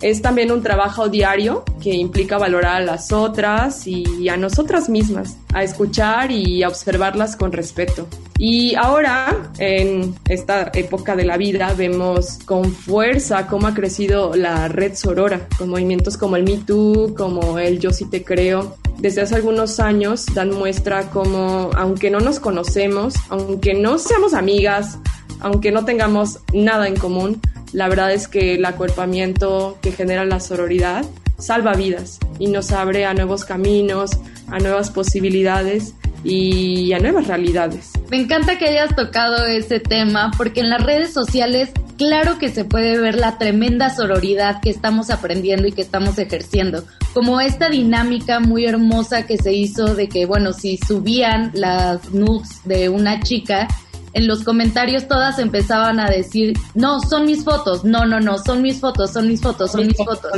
Es 0.00 0.22
también 0.22 0.52
un 0.52 0.62
trabajo 0.62 1.08
diario 1.08 1.64
que 1.82 1.94
implica 1.94 2.38
valorar 2.38 2.76
a 2.76 2.84
las 2.84 3.12
otras 3.12 3.86
y 3.86 4.28
a 4.28 4.36
nosotras 4.36 4.88
mismas, 4.88 5.36
a 5.52 5.62
escuchar 5.62 6.30
y 6.30 6.62
a 6.62 6.68
observarlas 6.68 7.36
con 7.36 7.52
respeto. 7.52 8.06
Y 8.38 8.74
ahora, 8.74 9.52
en 9.58 10.14
esta 10.28 10.70
época 10.74 11.14
de 11.14 11.24
la 11.24 11.36
vida, 11.36 11.72
vemos 11.76 12.38
con 12.44 12.72
fuerza 12.72 13.46
cómo 13.46 13.68
ha 13.68 13.74
crecido 13.74 14.34
la 14.34 14.66
red 14.66 14.94
sorora, 14.96 15.46
con 15.56 15.68
movimientos 15.68 16.16
como 16.16 16.36
el 16.36 16.42
Me 16.42 16.58
Too, 16.58 17.14
como 17.16 17.58
el 17.58 17.78
Yo 17.78 17.90
sí 17.90 18.06
te 18.06 18.24
creo. 18.24 18.76
Desde 18.98 19.22
hace 19.22 19.36
algunos 19.36 19.78
años 19.78 20.26
dan 20.34 20.50
muestra 20.50 21.10
como, 21.10 21.70
aunque 21.76 22.10
no 22.10 22.20
nos 22.20 22.40
conocemos, 22.40 23.14
aunque 23.28 23.74
no 23.74 23.98
seamos 23.98 24.34
amigas, 24.34 24.98
aunque 25.40 25.70
no 25.70 25.84
tengamos 25.84 26.40
nada 26.52 26.88
en 26.88 26.96
común, 26.96 27.40
la 27.74 27.88
verdad 27.88 28.12
es 28.12 28.28
que 28.28 28.54
el 28.54 28.64
acuerpamiento 28.64 29.78
que 29.82 29.90
genera 29.90 30.24
la 30.24 30.38
sororidad 30.38 31.04
salva 31.38 31.74
vidas 31.74 32.20
y 32.38 32.46
nos 32.46 32.70
abre 32.70 33.04
a 33.04 33.14
nuevos 33.14 33.44
caminos, 33.44 34.12
a 34.48 34.60
nuevas 34.60 34.90
posibilidades 34.90 35.94
y 36.22 36.92
a 36.92 37.00
nuevas 37.00 37.26
realidades. 37.26 37.90
Me 38.10 38.16
encanta 38.16 38.58
que 38.58 38.68
hayas 38.68 38.94
tocado 38.94 39.44
ese 39.46 39.80
tema 39.80 40.30
porque 40.38 40.60
en 40.60 40.70
las 40.70 40.84
redes 40.84 41.12
sociales 41.12 41.70
claro 41.98 42.38
que 42.38 42.48
se 42.48 42.64
puede 42.64 42.96
ver 42.98 43.16
la 43.16 43.38
tremenda 43.38 43.90
sororidad 43.90 44.60
que 44.62 44.70
estamos 44.70 45.10
aprendiendo 45.10 45.66
y 45.66 45.72
que 45.72 45.82
estamos 45.82 46.16
ejerciendo. 46.18 46.84
Como 47.12 47.40
esta 47.40 47.68
dinámica 47.68 48.38
muy 48.38 48.66
hermosa 48.66 49.26
que 49.26 49.36
se 49.36 49.52
hizo 49.52 49.96
de 49.96 50.08
que, 50.08 50.26
bueno, 50.26 50.52
si 50.52 50.78
subían 50.78 51.50
las 51.54 52.12
nudes 52.12 52.60
de 52.64 52.88
una 52.88 53.20
chica, 53.20 53.66
en 54.14 54.26
los 54.26 54.44
comentarios 54.44 55.06
todas 55.08 55.38
empezaban 55.38 56.00
a 56.00 56.08
decir, 56.08 56.56
no, 56.74 57.00
son 57.00 57.26
mis 57.26 57.44
fotos, 57.44 57.84
no, 57.84 58.06
no, 58.06 58.20
no, 58.20 58.38
son 58.38 58.62
mis 58.62 58.80
fotos, 58.80 59.12
son 59.12 59.28
mis 59.28 59.40
fotos, 59.40 59.72
son 59.72 59.86
mis 59.86 59.96
fotos. 59.96 60.32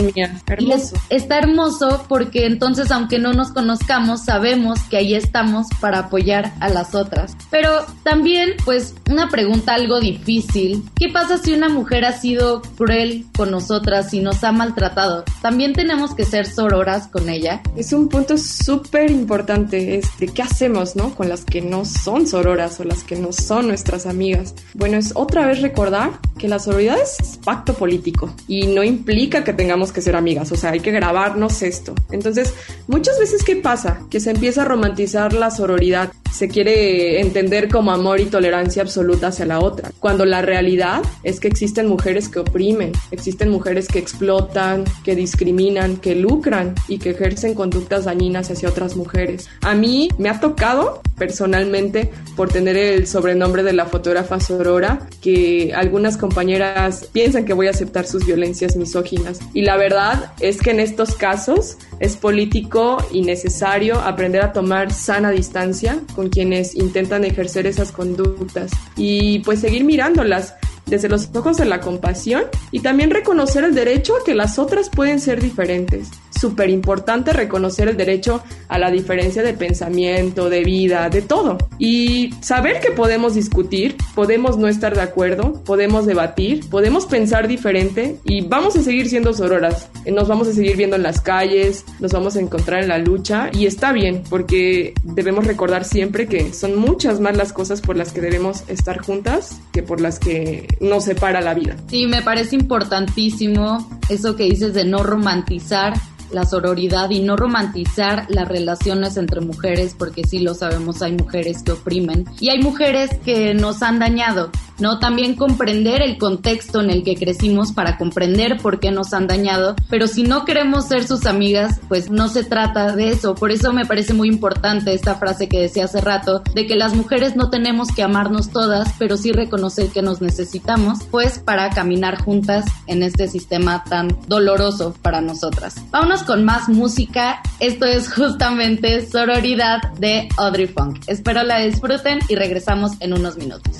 Y 0.58 0.72
está 1.10 1.38
hermoso 1.38 2.04
porque 2.08 2.46
entonces, 2.46 2.90
aunque 2.90 3.18
no 3.18 3.32
nos 3.32 3.52
conozcamos, 3.52 4.24
sabemos 4.24 4.80
que 4.90 4.96
ahí 4.96 5.14
estamos 5.14 5.66
para 5.80 6.00
apoyar 6.00 6.52
a 6.60 6.68
las 6.68 6.94
otras. 6.94 7.36
Pero 7.50 7.84
también, 8.02 8.54
pues, 8.64 8.94
una 9.10 9.28
pregunta 9.28 9.74
algo 9.74 10.00
difícil. 10.00 10.82
¿Qué 10.96 11.08
pasa 11.10 11.38
si 11.38 11.52
una 11.52 11.68
mujer 11.68 12.04
ha 12.04 12.12
sido 12.12 12.62
cruel 12.76 13.26
con 13.36 13.50
nosotras 13.50 14.12
y 14.14 14.20
nos 14.20 14.42
ha 14.44 14.52
maltratado? 14.52 15.24
¿También 15.42 15.72
tenemos 15.74 16.14
que 16.14 16.24
ser 16.24 16.46
sororas 16.46 17.08
con 17.08 17.28
ella? 17.28 17.60
Es 17.76 17.92
un 17.92 18.08
punto 18.08 18.38
súper 18.38 19.10
importante, 19.10 19.98
es 19.98 20.06
de 20.18 20.28
qué 20.28 20.42
hacemos, 20.42 20.96
¿no? 20.96 21.14
Con 21.14 21.28
las 21.28 21.44
que 21.44 21.60
no 21.60 21.84
son 21.84 22.26
sororas 22.26 22.80
o 22.80 22.84
las 22.84 23.04
que 23.04 23.16
no 23.16 23.32
son 23.32 23.65
nuestras 23.66 24.06
amigas. 24.06 24.54
Bueno, 24.74 24.96
es 24.96 25.12
otra 25.14 25.46
vez 25.46 25.60
recordar 25.60 26.12
que 26.38 26.48
la 26.48 26.58
sororidad 26.58 26.98
es 27.00 27.38
pacto 27.44 27.74
político 27.74 28.34
y 28.46 28.66
no 28.66 28.82
implica 28.82 29.44
que 29.44 29.52
tengamos 29.52 29.92
que 29.92 30.02
ser 30.02 30.16
amigas, 30.16 30.52
o 30.52 30.56
sea, 30.56 30.70
hay 30.70 30.80
que 30.80 30.92
grabarnos 30.92 31.62
esto. 31.62 31.94
Entonces, 32.10 32.52
muchas 32.86 33.18
veces, 33.18 33.42
¿qué 33.44 33.56
pasa? 33.56 34.00
Que 34.10 34.20
se 34.20 34.30
empieza 34.30 34.62
a 34.62 34.64
romantizar 34.66 35.32
la 35.32 35.50
sororidad, 35.50 36.12
se 36.36 36.48
quiere 36.48 37.20
entender 37.20 37.70
como 37.70 37.92
amor 37.92 38.20
y 38.20 38.26
tolerancia 38.26 38.82
absoluta 38.82 39.28
hacia 39.28 39.46
la 39.46 39.58
otra, 39.58 39.90
cuando 40.00 40.26
la 40.26 40.42
realidad 40.42 41.02
es 41.22 41.40
que 41.40 41.48
existen 41.48 41.86
mujeres 41.86 42.28
que 42.28 42.40
oprimen, 42.40 42.92
existen 43.10 43.48
mujeres 43.48 43.88
que 43.88 43.98
explotan, 43.98 44.84
que 45.02 45.16
discriminan, 45.16 45.96
que 45.96 46.14
lucran 46.14 46.74
y 46.88 46.98
que 46.98 47.10
ejercen 47.10 47.54
conductas 47.54 48.04
dañinas 48.04 48.50
hacia 48.50 48.68
otras 48.68 48.96
mujeres. 48.96 49.48
A 49.62 49.74
mí 49.74 50.10
me 50.18 50.28
ha 50.28 50.38
tocado 50.38 51.00
personalmente 51.16 52.10
por 52.36 52.50
tener 52.50 52.76
el 52.76 53.06
sobrenombre 53.06 53.62
de 53.62 53.72
la 53.72 53.86
fotógrafa 53.86 54.38
Sorora, 54.38 55.08
que 55.22 55.72
algunas 55.74 56.18
compañeras 56.18 57.08
piensan 57.12 57.46
que 57.46 57.54
voy 57.54 57.68
a 57.68 57.70
aceptar 57.70 58.06
sus 58.06 58.26
violencias 58.26 58.76
misóginas. 58.76 59.40
Y 59.54 59.62
la 59.62 59.78
verdad 59.78 60.32
es 60.40 60.60
que 60.60 60.72
en 60.72 60.80
estos 60.80 61.14
casos 61.14 61.78
es 62.00 62.16
político 62.16 62.98
y 63.10 63.22
necesario 63.22 63.98
aprender 64.00 64.42
a 64.42 64.52
tomar 64.52 64.92
sana 64.92 65.30
distancia 65.30 66.00
con 66.14 66.28
quienes 66.28 66.74
intentan 66.74 67.24
ejercer 67.24 67.66
esas 67.66 67.92
conductas 67.92 68.70
y 68.96 69.40
pues 69.40 69.60
seguir 69.60 69.84
mirándolas 69.84 70.54
desde 70.86 71.08
los 71.08 71.28
ojos 71.34 71.56
de 71.56 71.64
la 71.64 71.80
compasión 71.80 72.44
y 72.70 72.80
también 72.80 73.10
reconocer 73.10 73.64
el 73.64 73.74
derecho 73.74 74.14
a 74.16 74.24
que 74.24 74.34
las 74.34 74.58
otras 74.58 74.88
pueden 74.88 75.20
ser 75.20 75.42
diferentes. 75.42 76.08
Súper 76.30 76.70
importante 76.70 77.32
reconocer 77.32 77.88
el 77.88 77.96
derecho 77.96 78.42
a 78.68 78.78
la 78.78 78.90
diferencia 78.90 79.42
de 79.42 79.54
pensamiento, 79.54 80.50
de 80.50 80.64
vida, 80.64 81.08
de 81.08 81.22
todo. 81.22 81.56
Y 81.78 82.34
saber 82.40 82.80
que 82.80 82.90
podemos 82.90 83.34
discutir, 83.34 83.96
podemos 84.14 84.58
no 84.58 84.68
estar 84.68 84.94
de 84.94 85.00
acuerdo, 85.00 85.64
podemos 85.64 86.06
debatir, 86.06 86.68
podemos 86.68 87.06
pensar 87.06 87.48
diferente 87.48 88.16
y 88.24 88.42
vamos 88.42 88.76
a 88.76 88.82
seguir 88.82 89.08
siendo 89.08 89.32
sororas. 89.32 89.88
Nos 90.06 90.28
vamos 90.28 90.48
a 90.48 90.52
seguir 90.52 90.76
viendo 90.76 90.96
en 90.96 91.02
las 91.02 91.20
calles, 91.20 91.84
nos 92.00 92.12
vamos 92.12 92.36
a 92.36 92.40
encontrar 92.40 92.82
en 92.82 92.88
la 92.88 92.98
lucha 92.98 93.50
y 93.52 93.66
está 93.66 93.92
bien 93.92 94.22
porque 94.28 94.94
debemos 95.02 95.46
recordar 95.46 95.84
siempre 95.84 96.26
que 96.26 96.52
son 96.52 96.76
muchas 96.76 97.20
más 97.20 97.36
las 97.36 97.52
cosas 97.52 97.80
por 97.80 97.96
las 97.96 98.12
que 98.12 98.20
debemos 98.20 98.64
estar 98.68 98.98
juntas 98.98 99.58
que 99.72 99.82
por 99.82 100.00
las 100.00 100.18
que 100.18 100.66
nos 100.80 101.04
separa 101.04 101.40
la 101.40 101.54
vida. 101.54 101.76
Sí, 101.88 102.06
me 102.06 102.22
parece 102.22 102.56
importantísimo 102.56 103.88
eso 104.08 104.36
que 104.36 104.44
dices 104.44 104.74
de 104.74 104.84
no 104.84 105.02
romantizar 105.02 105.94
la 106.32 106.44
sororidad 106.44 107.10
y 107.10 107.20
no 107.20 107.36
romantizar 107.36 108.26
las 108.28 108.48
relaciones 108.48 109.16
entre 109.16 109.40
mujeres, 109.40 109.94
porque 109.98 110.24
sí 110.24 110.40
lo 110.40 110.54
sabemos, 110.54 111.02
hay 111.02 111.12
mujeres 111.12 111.62
que 111.62 111.72
oprimen 111.72 112.24
y 112.40 112.50
hay 112.50 112.60
mujeres 112.60 113.10
que 113.24 113.54
nos 113.54 113.82
han 113.82 113.98
dañado, 113.98 114.50
¿no? 114.78 114.98
También 114.98 115.36
comprender 115.36 116.02
el 116.02 116.18
contexto 116.18 116.80
en 116.80 116.90
el 116.90 117.02
que 117.04 117.16
crecimos 117.16 117.72
para 117.72 117.96
comprender 117.98 118.58
por 118.58 118.80
qué 118.80 118.90
nos 118.90 119.12
han 119.12 119.26
dañado, 119.26 119.76
pero 119.88 120.06
si 120.06 120.22
no 120.22 120.44
queremos 120.44 120.86
ser 120.86 121.06
sus 121.06 121.26
amigas, 121.26 121.80
pues 121.88 122.10
no 122.10 122.28
se 122.28 122.44
trata 122.44 122.94
de 122.94 123.10
eso. 123.10 123.34
Por 123.34 123.50
eso 123.50 123.72
me 123.72 123.86
parece 123.86 124.14
muy 124.14 124.28
importante 124.28 124.92
esta 124.92 125.16
frase 125.16 125.48
que 125.48 125.60
decía 125.60 125.84
hace 125.84 126.00
rato, 126.00 126.42
de 126.54 126.66
que 126.66 126.76
las 126.76 126.94
mujeres 126.94 127.36
no 127.36 127.50
tenemos 127.50 127.88
que 127.88 128.02
amarnos 128.02 128.50
todas, 128.50 128.92
pero 128.98 129.16
sí 129.16 129.32
reconocer 129.32 129.88
que 129.88 130.02
nos 130.02 130.20
necesitamos, 130.20 131.00
pues 131.10 131.38
para 131.38 131.70
caminar 131.70 132.22
juntas 132.22 132.64
en 132.86 133.02
este 133.02 133.28
sistema 133.28 133.84
tan 133.84 134.16
doloroso 134.26 134.94
para 135.02 135.20
nosotras. 135.20 135.76
Vámonos 135.90 136.15
con 136.24 136.44
más 136.44 136.68
música. 136.68 137.40
Esto 137.60 137.86
es 137.86 138.12
justamente 138.12 139.06
Sororidad 139.06 139.92
de 139.98 140.28
Audrey 140.36 140.66
Funk. 140.66 141.00
Espero 141.06 141.42
la 141.42 141.60
disfruten 141.60 142.18
y 142.28 142.34
regresamos 142.34 142.92
en 143.00 143.12
unos 143.12 143.36
minutos. 143.36 143.76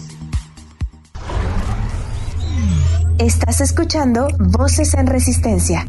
Estás 3.18 3.60
escuchando 3.60 4.28
Voces 4.38 4.94
en 4.94 5.06
Resistencia. 5.06 5.86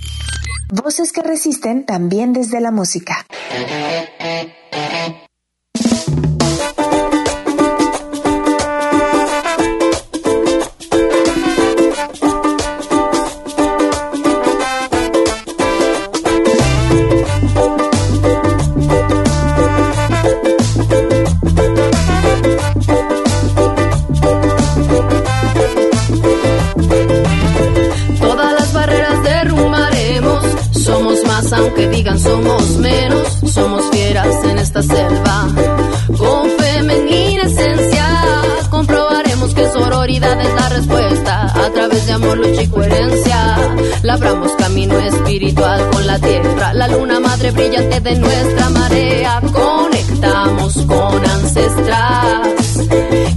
Voces 0.69 1.11
que 1.11 1.21
resisten 1.21 1.85
también 1.85 2.33
desde 2.33 2.61
la 2.61 2.71
música. 2.71 3.25
Aunque 31.53 31.87
digan 31.89 32.17
somos 32.19 32.77
menos, 32.77 33.27
somos 33.53 33.83
fieras 33.91 34.43
en 34.43 34.57
esta 34.57 34.81
selva. 34.81 35.47
Con 36.17 36.49
femenina 36.49 37.43
esencia, 37.43 38.05
comprobaremos 38.71 39.53
que 39.53 39.69
sororidad 39.69 40.41
es 40.41 40.53
la 40.55 40.69
respuesta. 40.69 41.43
A 41.65 41.69
través 41.71 42.07
de 42.07 42.13
amor, 42.13 42.37
lucha 42.37 42.63
y 42.63 42.67
coherencia, 42.67 43.55
labramos 44.01 44.51
camino 44.53 44.97
espiritual 44.97 45.87
con 45.91 46.07
la 46.07 46.17
tierra. 46.17 46.73
La 46.73 46.87
luna 46.87 47.19
madre 47.19 47.51
brillante 47.51 47.99
de 47.99 48.15
nuestra 48.15 48.69
marea, 48.69 49.41
conectamos 49.53 50.73
con 50.87 51.23
ancestras. 51.23 52.47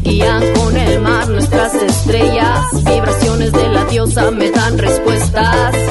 Guían 0.02 0.42
con 0.54 0.74
el 0.76 1.00
mar 1.02 1.28
nuestras 1.28 1.74
estrellas, 1.74 2.64
vibraciones 2.82 3.52
de 3.52 3.68
la 3.68 3.84
diosa 3.84 4.30
me 4.30 4.50
dan 4.50 4.78
respuestas. 4.78 5.89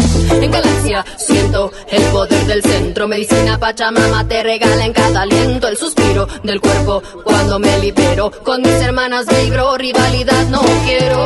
Medicina 3.19 3.59
Pachamama 3.59 4.25
te 4.29 4.41
regala 4.43 4.85
en 4.85 4.93
cada 4.93 5.23
aliento 5.23 5.67
el 5.67 5.75
suspiro 5.75 6.25
del 6.41 6.61
cuerpo 6.61 7.03
cuando 7.25 7.59
me 7.59 7.77
libero. 7.79 8.31
Con 8.45 8.61
mis 8.61 8.75
hermanas 8.75 9.25
vibro, 9.25 9.77
rivalidad 9.77 10.47
no 10.47 10.61
quiero. 10.85 11.17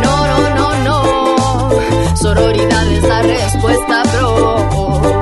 No, 0.00 0.26
no, 0.28 0.54
no, 0.56 0.78
no. 0.78 2.16
Sororidad 2.16 2.86
es 2.90 3.02
la 3.02 3.20
respuesta, 3.20 4.02
bro. 4.14 5.21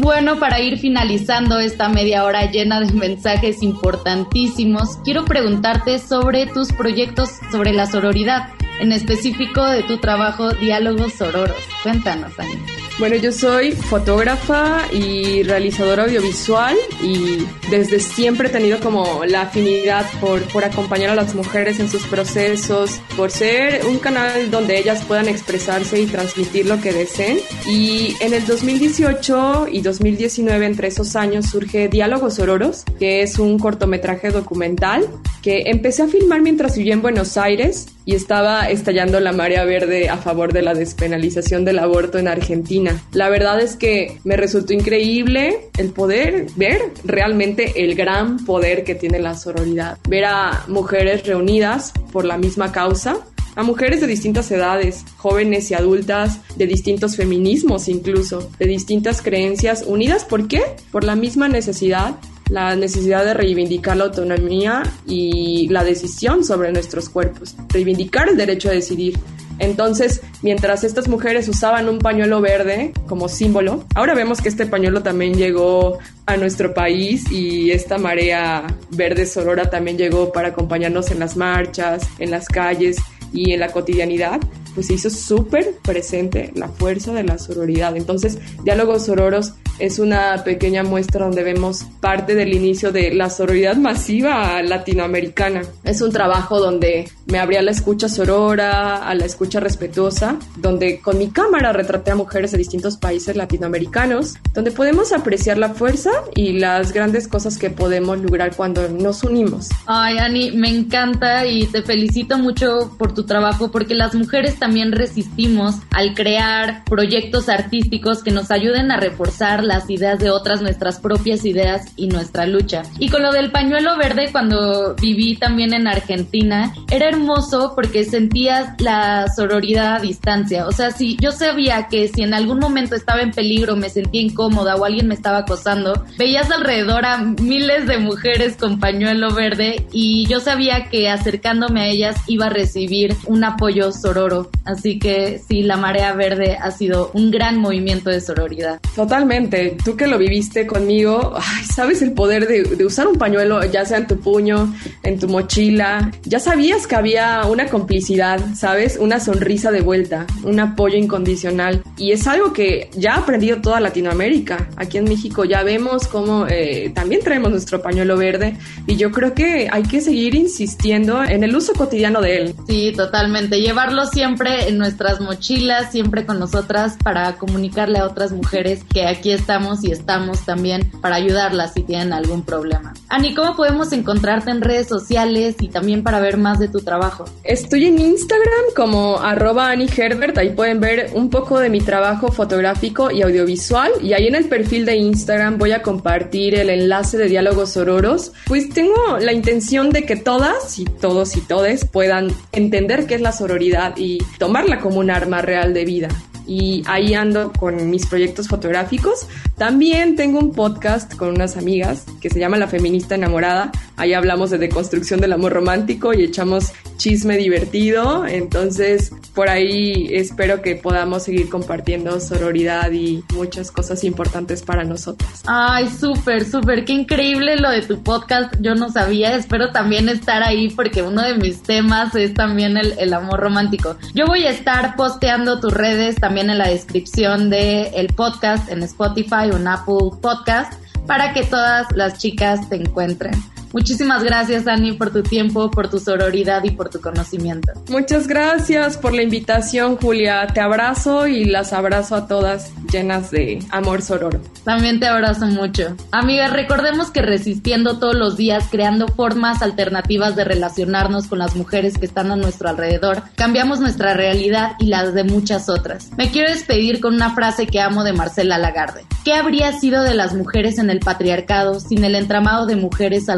Bueno, 0.00 0.38
para 0.38 0.60
ir 0.60 0.78
finalizando 0.78 1.58
esta 1.58 1.88
media 1.88 2.22
hora 2.22 2.48
llena 2.48 2.78
de 2.80 2.92
mensajes 2.92 3.64
importantísimos, 3.64 4.98
quiero 5.02 5.24
preguntarte 5.24 5.98
sobre 5.98 6.46
tus 6.46 6.72
proyectos 6.72 7.30
sobre 7.50 7.72
la 7.72 7.84
sororidad, 7.86 8.50
en 8.78 8.92
específico 8.92 9.66
de 9.66 9.82
tu 9.82 9.98
trabajo 9.98 10.52
Diálogos 10.52 11.14
Sororos. 11.14 11.64
Cuéntanos, 11.82 12.38
Ani. 12.38 12.87
Bueno, 12.98 13.14
yo 13.14 13.30
soy 13.30 13.70
fotógrafa 13.70 14.82
y 14.92 15.44
realizadora 15.44 16.02
audiovisual 16.02 16.76
y 17.00 17.46
desde 17.70 18.00
siempre 18.00 18.48
he 18.48 18.50
tenido 18.50 18.80
como 18.80 19.24
la 19.24 19.42
afinidad 19.42 20.04
por, 20.20 20.42
por 20.48 20.64
acompañar 20.64 21.10
a 21.10 21.14
las 21.14 21.32
mujeres 21.36 21.78
en 21.78 21.88
sus 21.88 22.04
procesos, 22.06 23.00
por 23.16 23.30
ser 23.30 23.86
un 23.86 24.00
canal 24.00 24.50
donde 24.50 24.80
ellas 24.80 25.04
puedan 25.04 25.28
expresarse 25.28 26.00
y 26.00 26.06
transmitir 26.06 26.66
lo 26.66 26.80
que 26.80 26.92
deseen. 26.92 27.38
Y 27.68 28.16
en 28.18 28.34
el 28.34 28.44
2018 28.44 29.68
y 29.70 29.80
2019, 29.80 30.66
entre 30.66 30.88
esos 30.88 31.14
años, 31.14 31.46
surge 31.46 31.86
Diálogos 31.86 32.40
Ororos, 32.40 32.82
que 32.98 33.22
es 33.22 33.38
un 33.38 33.60
cortometraje 33.60 34.30
documental 34.30 35.08
que 35.40 35.62
empecé 35.66 36.02
a 36.02 36.08
filmar 36.08 36.40
mientras 36.40 36.76
vivía 36.76 36.94
en 36.94 37.02
Buenos 37.02 37.36
Aires 37.36 37.86
y 38.08 38.14
estaba 38.14 38.70
estallando 38.70 39.20
la 39.20 39.32
marea 39.32 39.66
verde 39.66 40.08
a 40.08 40.16
favor 40.16 40.54
de 40.54 40.62
la 40.62 40.72
despenalización 40.72 41.66
del 41.66 41.78
aborto 41.78 42.18
en 42.18 42.26
Argentina. 42.26 43.02
La 43.12 43.28
verdad 43.28 43.60
es 43.60 43.76
que 43.76 44.18
me 44.24 44.38
resultó 44.38 44.72
increíble 44.72 45.68
el 45.76 45.90
poder 45.90 46.46
ver 46.56 46.80
realmente 47.04 47.84
el 47.84 47.94
gran 47.94 48.46
poder 48.46 48.82
que 48.82 48.94
tiene 48.94 49.18
la 49.18 49.34
sororidad. 49.34 49.98
Ver 50.08 50.24
a 50.24 50.64
mujeres 50.68 51.26
reunidas 51.26 51.92
por 52.10 52.24
la 52.24 52.38
misma 52.38 52.72
causa 52.72 53.18
a 53.56 53.62
mujeres 53.62 54.00
de 54.00 54.06
distintas 54.06 54.50
edades, 54.52 55.04
jóvenes 55.16 55.70
y 55.70 55.74
adultas, 55.74 56.40
de 56.56 56.66
distintos 56.66 57.16
feminismos 57.16 57.88
incluso, 57.88 58.48
de 58.58 58.66
distintas 58.66 59.20
creencias, 59.20 59.84
unidas 59.86 60.24
¿por 60.24 60.46
qué? 60.46 60.62
Por 60.92 61.02
la 61.02 61.16
misma 61.16 61.48
necesidad 61.48 62.14
la 62.48 62.76
necesidad 62.76 63.24
de 63.24 63.34
reivindicar 63.34 63.96
la 63.96 64.04
autonomía 64.04 64.82
y 65.06 65.68
la 65.68 65.84
decisión 65.84 66.44
sobre 66.44 66.72
nuestros 66.72 67.08
cuerpos, 67.08 67.54
reivindicar 67.68 68.28
el 68.28 68.36
derecho 68.36 68.68
a 68.70 68.72
decidir. 68.72 69.18
Entonces, 69.58 70.22
mientras 70.42 70.84
estas 70.84 71.08
mujeres 71.08 71.48
usaban 71.48 71.88
un 71.88 71.98
pañuelo 71.98 72.40
verde 72.40 72.92
como 73.08 73.28
símbolo, 73.28 73.84
ahora 73.94 74.14
vemos 74.14 74.40
que 74.40 74.48
este 74.48 74.66
pañuelo 74.66 75.02
también 75.02 75.34
llegó 75.34 75.98
a 76.26 76.36
nuestro 76.36 76.74
país 76.74 77.30
y 77.32 77.72
esta 77.72 77.98
marea 77.98 78.66
verde 78.90 79.26
sorora 79.26 79.68
también 79.68 79.98
llegó 79.98 80.30
para 80.32 80.48
acompañarnos 80.48 81.10
en 81.10 81.18
las 81.18 81.36
marchas, 81.36 82.08
en 82.20 82.30
las 82.30 82.46
calles 82.46 82.98
y 83.32 83.52
en 83.52 83.60
la 83.60 83.72
cotidianidad 83.72 84.40
pues 84.78 84.86
se 84.86 84.94
hizo 84.94 85.10
súper 85.10 85.74
presente 85.82 86.52
la 86.54 86.68
fuerza 86.68 87.12
de 87.12 87.24
la 87.24 87.36
sororidad. 87.36 87.96
Entonces, 87.96 88.38
Diálogos 88.62 89.06
Sororos 89.06 89.54
es 89.80 89.98
una 89.98 90.42
pequeña 90.44 90.82
muestra 90.82 91.24
donde 91.24 91.42
vemos 91.42 91.84
parte 92.00 92.34
del 92.34 92.52
inicio 92.54 92.92
de 92.92 93.12
la 93.14 93.30
sororidad 93.30 93.76
masiva 93.76 94.62
latinoamericana. 94.62 95.62
Es 95.84 96.00
un 96.00 96.12
trabajo 96.12 96.60
donde 96.60 97.08
me 97.26 97.38
abrí 97.38 97.56
a 97.56 97.62
la 97.62 97.70
escucha 97.70 98.08
sorora, 98.08 99.08
a 99.08 99.14
la 99.14 99.24
escucha 99.24 99.60
respetuosa, 99.60 100.36
donde 100.56 101.00
con 101.00 101.18
mi 101.18 101.30
cámara 101.30 101.72
retraté 101.72 102.12
a 102.12 102.16
mujeres 102.16 102.52
de 102.52 102.58
distintos 102.58 102.96
países 102.96 103.36
latinoamericanos, 103.36 104.34
donde 104.54 104.70
podemos 104.70 105.12
apreciar 105.12 105.58
la 105.58 105.70
fuerza 105.70 106.10
y 106.34 106.52
las 106.52 106.92
grandes 106.92 107.28
cosas 107.28 107.58
que 107.58 107.70
podemos 107.70 108.18
lograr 108.18 108.54
cuando 108.56 108.88
nos 108.88 109.22
unimos. 109.24 109.68
Ay, 109.86 110.18
Ani, 110.18 110.52
me 110.52 110.68
encanta 110.68 111.46
y 111.46 111.66
te 111.66 111.82
felicito 111.82 112.38
mucho 112.38 112.94
por 112.98 113.14
tu 113.14 113.24
trabajo 113.24 113.70
porque 113.70 113.94
las 113.94 114.14
mujeres 114.14 114.58
también 114.58 114.67
también 114.68 114.92
resistimos 114.92 115.76
al 115.92 116.12
crear 116.12 116.84
proyectos 116.84 117.48
artísticos 117.48 118.22
que 118.22 118.32
nos 118.32 118.50
ayuden 118.50 118.90
a 118.90 118.98
reforzar 118.98 119.64
las 119.64 119.88
ideas 119.88 120.18
de 120.18 120.28
otras, 120.28 120.60
nuestras 120.60 121.00
propias 121.00 121.46
ideas 121.46 121.86
y 121.96 122.08
nuestra 122.08 122.46
lucha. 122.46 122.82
Y 122.98 123.08
con 123.08 123.22
lo 123.22 123.32
del 123.32 123.50
pañuelo 123.50 123.96
verde, 123.96 124.28
cuando 124.30 124.94
viví 125.00 125.36
también 125.36 125.72
en 125.72 125.86
Argentina, 125.86 126.74
era 126.90 127.08
hermoso 127.08 127.72
porque 127.74 128.04
sentías 128.04 128.78
la 128.78 129.28
sororidad 129.34 129.96
a 129.96 130.00
distancia. 130.00 130.66
O 130.66 130.72
sea, 130.72 130.90
si 130.90 131.16
yo 131.18 131.32
sabía 131.32 131.88
que 131.88 132.06
si 132.08 132.20
en 132.20 132.34
algún 132.34 132.58
momento 132.58 132.94
estaba 132.94 133.22
en 133.22 133.30
peligro, 133.30 133.74
me 133.74 133.88
sentía 133.88 134.20
incómoda 134.20 134.76
o 134.76 134.84
alguien 134.84 135.08
me 135.08 135.14
estaba 135.14 135.38
acosando, 135.38 136.04
veías 136.18 136.50
alrededor 136.50 137.06
a 137.06 137.16
miles 137.16 137.86
de 137.86 137.96
mujeres 137.96 138.58
con 138.58 138.78
pañuelo 138.78 139.32
verde 139.32 139.86
y 139.92 140.26
yo 140.26 140.40
sabía 140.40 140.90
que 140.90 141.08
acercándome 141.08 141.80
a 141.80 141.86
ellas 141.86 142.16
iba 142.26 142.46
a 142.46 142.50
recibir 142.50 143.16
un 143.24 143.44
apoyo 143.44 143.92
sororo. 143.92 144.50
Así 144.64 144.98
que 144.98 145.40
sí, 145.48 145.62
la 145.62 145.76
marea 145.76 146.12
verde 146.12 146.58
ha 146.60 146.70
sido 146.70 147.10
un 147.14 147.30
gran 147.30 147.58
movimiento 147.58 148.10
de 148.10 148.20
sororidad. 148.20 148.80
Totalmente. 148.94 149.76
Tú 149.84 149.96
que 149.96 150.06
lo 150.06 150.18
viviste 150.18 150.66
conmigo, 150.66 151.34
sabes 151.74 152.02
el 152.02 152.12
poder 152.12 152.46
de, 152.46 152.62
de, 152.62 152.84
usar 152.84 153.08
un 153.08 153.16
pañuelo, 153.16 153.64
ya 153.64 153.84
sea 153.84 153.98
en 153.98 154.06
tu 154.06 154.18
puño, 154.20 154.74
en 155.02 155.18
tu 155.18 155.28
mochila. 155.28 156.10
Ya 156.24 156.38
sabías 156.38 156.86
que 156.86 156.96
había 156.96 157.42
una 157.46 157.66
complicidad, 157.66 158.40
¿sabes? 158.54 158.98
Una 159.00 159.20
sonrisa 159.20 159.70
de 159.70 159.80
vuelta, 159.80 160.26
un 160.44 160.60
apoyo 160.60 160.96
incondicional. 160.96 161.82
Y 161.96 162.12
es 162.12 162.26
algo 162.26 162.52
que 162.52 162.90
ya 162.96 163.14
ha 163.14 163.18
aprendido 163.18 163.60
toda 163.60 163.80
Latinoamérica. 163.80 164.68
Aquí 164.76 164.98
en 164.98 165.04
México 165.04 165.44
ya 165.44 165.62
vemos 165.62 166.06
cómo 166.08 166.46
eh, 166.46 166.92
también 166.94 167.22
traemos 167.22 167.50
nuestro 167.50 167.82
pañuelo 167.82 168.16
verde 168.16 168.56
y 168.86 168.96
yo 168.96 169.10
creo 169.10 169.34
que 169.34 169.68
hay 169.70 169.82
que 169.82 170.00
seguir 170.00 170.34
insistiendo 170.34 171.22
en 171.22 171.44
el 171.44 171.54
uso 171.54 171.72
cotidiano 171.74 172.20
de 172.20 172.36
él. 172.36 172.54
Sí, 172.66 172.92
totalmente. 172.96 173.60
Llevarlo 173.60 174.06
siempre 174.06 174.37
en 174.46 174.78
nuestras 174.78 175.20
mochilas, 175.20 175.90
siempre 175.90 176.24
con 176.24 176.38
nosotras 176.38 176.96
para 177.02 177.36
comunicarle 177.36 177.98
a 177.98 178.04
otras 178.04 178.30
mujeres 178.30 178.84
que 178.84 179.06
aquí 179.06 179.32
estamos 179.32 179.82
y 179.82 179.90
estamos 179.90 180.44
también 180.44 180.90
para 181.02 181.16
ayudarlas 181.16 181.74
si 181.74 181.82
tienen 181.82 182.12
algún 182.12 182.42
problema. 182.42 182.94
Ani, 183.08 183.34
¿cómo 183.34 183.56
podemos 183.56 183.92
encontrarte 183.92 184.50
en 184.50 184.60
redes 184.60 184.86
sociales 184.86 185.56
y 185.60 185.68
también 185.68 186.04
para 186.04 186.20
ver 186.20 186.36
más 186.36 186.60
de 186.60 186.68
tu 186.68 186.80
trabajo? 186.80 187.24
Estoy 187.42 187.86
en 187.86 187.98
Instagram 187.98 188.64
como 188.76 189.18
arroba 189.18 189.74
Herbert, 189.74 190.38
ahí 190.38 190.50
pueden 190.50 190.80
ver 190.80 191.10
un 191.14 191.30
poco 191.30 191.58
de 191.58 191.68
mi 191.68 191.80
trabajo 191.80 192.30
fotográfico 192.30 193.10
y 193.10 193.22
audiovisual 193.22 193.90
y 194.02 194.12
ahí 194.12 194.28
en 194.28 194.36
el 194.36 194.44
perfil 194.44 194.86
de 194.86 194.96
Instagram 194.96 195.58
voy 195.58 195.72
a 195.72 195.82
compartir 195.82 196.54
el 196.54 196.70
enlace 196.70 197.18
de 197.18 197.28
diálogos 197.28 197.72
sororos. 197.72 198.32
Pues 198.46 198.68
tengo 198.70 199.18
la 199.18 199.32
intención 199.32 199.90
de 199.90 200.04
que 200.04 200.16
todas 200.16 200.78
y 200.78 200.84
todos 200.84 201.36
y 201.36 201.40
todes 201.40 201.84
puedan 201.84 202.28
entender 202.52 203.06
qué 203.06 203.16
es 203.16 203.20
la 203.20 203.32
sororidad 203.32 203.96
y 203.96 204.18
tomarla 204.36 204.80
como 204.80 204.98
un 205.00 205.10
arma 205.10 205.40
real 205.42 205.72
de 205.72 205.84
vida 205.84 206.08
y 206.48 206.82
ahí 206.86 207.14
ando 207.14 207.52
con 207.52 207.90
mis 207.90 208.06
proyectos 208.06 208.48
fotográficos. 208.48 209.26
También 209.56 210.16
tengo 210.16 210.38
un 210.38 210.52
podcast 210.52 211.14
con 211.14 211.28
unas 211.28 211.56
amigas 211.56 212.06
que 212.20 212.30
se 212.30 212.40
llama 212.40 212.56
La 212.56 212.66
Feminista 212.66 213.14
Enamorada. 213.14 213.70
Ahí 213.96 214.14
hablamos 214.14 214.50
de 214.50 214.58
deconstrucción 214.58 215.20
del 215.20 215.32
amor 215.32 215.52
romántico 215.52 216.14
y 216.14 216.22
echamos 216.22 216.72
chisme 216.96 217.36
divertido. 217.36 218.26
Entonces, 218.26 219.12
por 219.34 219.48
ahí 219.48 220.08
espero 220.12 220.62
que 220.62 220.76
podamos 220.76 221.24
seguir 221.24 221.48
compartiendo 221.48 222.18
sororidad 222.20 222.90
y 222.92 223.22
muchas 223.34 223.70
cosas 223.70 224.02
importantes 224.04 224.62
para 224.62 224.84
nosotras. 224.84 225.42
Ay, 225.46 225.88
súper, 225.88 226.44
súper, 226.44 226.84
qué 226.84 226.92
increíble 226.92 227.56
lo 227.56 227.70
de 227.70 227.82
tu 227.82 228.02
podcast. 228.02 228.54
Yo 228.60 228.74
no 228.74 228.90
sabía, 228.90 229.34
espero 229.36 229.70
también 229.70 230.08
estar 230.08 230.42
ahí 230.42 230.70
porque 230.70 231.02
uno 231.02 231.22
de 231.22 231.34
mis 231.34 231.62
temas 231.62 232.14
es 232.14 232.34
también 232.34 232.76
el, 232.76 232.94
el 232.98 233.12
amor 233.12 233.40
romántico. 233.40 233.96
Yo 234.14 234.26
voy 234.26 234.44
a 234.44 234.50
estar 234.50 234.96
posteando 234.96 235.60
tus 235.60 235.72
redes 235.72 236.16
también 236.16 236.37
en 236.40 236.58
la 236.58 236.68
descripción 236.68 237.50
del 237.50 237.88
el 237.94 238.08
podcast 238.14 238.70
en 238.70 238.82
Spotify 238.82 239.50
o 239.52 239.56
en 239.56 239.66
Apple 239.66 240.10
Podcast 240.22 240.72
para 241.06 241.32
que 241.32 241.44
todas 241.44 241.86
las 241.94 242.18
chicas 242.18 242.68
te 242.68 242.76
encuentren. 242.76 243.32
Muchísimas 243.72 244.24
gracias, 244.24 244.66
Ani, 244.66 244.92
por 244.92 245.10
tu 245.10 245.22
tiempo, 245.22 245.70
por 245.70 245.88
tu 245.88 245.98
sororidad 245.98 246.64
y 246.64 246.70
por 246.70 246.88
tu 246.88 247.00
conocimiento. 247.00 247.72
Muchas 247.88 248.26
gracias 248.26 248.96
por 248.96 249.14
la 249.14 249.22
invitación, 249.22 249.96
Julia. 249.96 250.46
Te 250.48 250.60
abrazo 250.60 251.26
y 251.26 251.44
las 251.44 251.72
abrazo 251.72 252.16
a 252.16 252.26
todas 252.26 252.72
llenas 252.90 253.30
de 253.30 253.58
amor 253.70 254.02
sororo. 254.02 254.40
También 254.64 255.00
te 255.00 255.06
abrazo 255.06 255.46
mucho. 255.46 255.96
Amigas, 256.10 256.52
recordemos 256.52 257.10
que 257.10 257.22
resistiendo 257.22 257.98
todos 257.98 258.14
los 258.14 258.36
días, 258.36 258.64
creando 258.70 259.08
formas 259.08 259.62
alternativas 259.62 260.36
de 260.36 260.44
relacionarnos 260.44 261.26
con 261.26 261.38
las 261.38 261.54
mujeres 261.54 261.98
que 261.98 262.06
están 262.06 262.30
a 262.30 262.36
nuestro 262.36 262.68
alrededor, 262.68 263.22
cambiamos 263.34 263.80
nuestra 263.80 264.14
realidad 264.14 264.72
y 264.78 264.86
las 264.86 265.14
de 265.14 265.24
muchas 265.24 265.68
otras. 265.68 266.10
Me 266.16 266.30
quiero 266.30 266.50
despedir 266.50 267.00
con 267.00 267.14
una 267.14 267.34
frase 267.34 267.66
que 267.66 267.80
amo 267.80 268.04
de 268.04 268.12
Marcela 268.12 268.58
Lagarde. 268.58 269.04
¿Qué 269.24 269.34
habría 269.34 269.72
sido 269.72 270.02
de 270.02 270.14
las 270.14 270.34
mujeres 270.34 270.78
en 270.78 270.90
el 270.90 271.00
patriarcado 271.00 271.80
sin 271.80 272.04
el 272.04 272.14
entramado 272.14 272.66
de 272.66 272.76
mujeres 272.76 273.28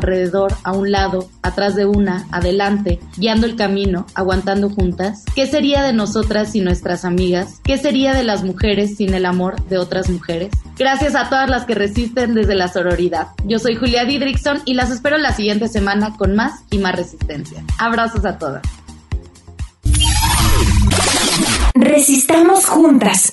a 0.64 0.72
un 0.72 0.90
lado, 0.90 1.28
atrás 1.42 1.74
de 1.74 1.86
una, 1.86 2.26
adelante, 2.30 3.00
guiando 3.16 3.46
el 3.46 3.56
camino, 3.56 4.06
aguantando 4.14 4.70
juntas? 4.70 5.24
¿Qué 5.34 5.46
sería 5.46 5.82
de 5.82 5.92
nosotras 5.92 6.52
sin 6.52 6.64
nuestras 6.64 7.04
amigas? 7.04 7.60
¿Qué 7.64 7.78
sería 7.78 8.12
de 8.12 8.24
las 8.24 8.44
mujeres 8.44 8.96
sin 8.96 9.14
el 9.14 9.26
amor 9.26 9.62
de 9.64 9.78
otras 9.78 10.10
mujeres? 10.10 10.50
Gracias 10.78 11.14
a 11.14 11.28
todas 11.28 11.48
las 11.48 11.64
que 11.64 11.74
resisten 11.74 12.34
desde 12.34 12.54
la 12.54 12.68
sororidad. 12.68 13.28
Yo 13.44 13.58
soy 13.58 13.76
Julia 13.76 14.04
Didrickson 14.04 14.62
y 14.64 14.74
las 14.74 14.90
espero 14.90 15.18
la 15.18 15.32
siguiente 15.32 15.68
semana 15.68 16.16
con 16.16 16.34
más 16.34 16.62
y 16.70 16.78
más 16.78 16.94
resistencia. 16.94 17.62
Abrazos 17.78 18.24
a 18.24 18.38
todas. 18.38 18.62
Resistamos 21.74 22.66
juntas. 22.66 23.32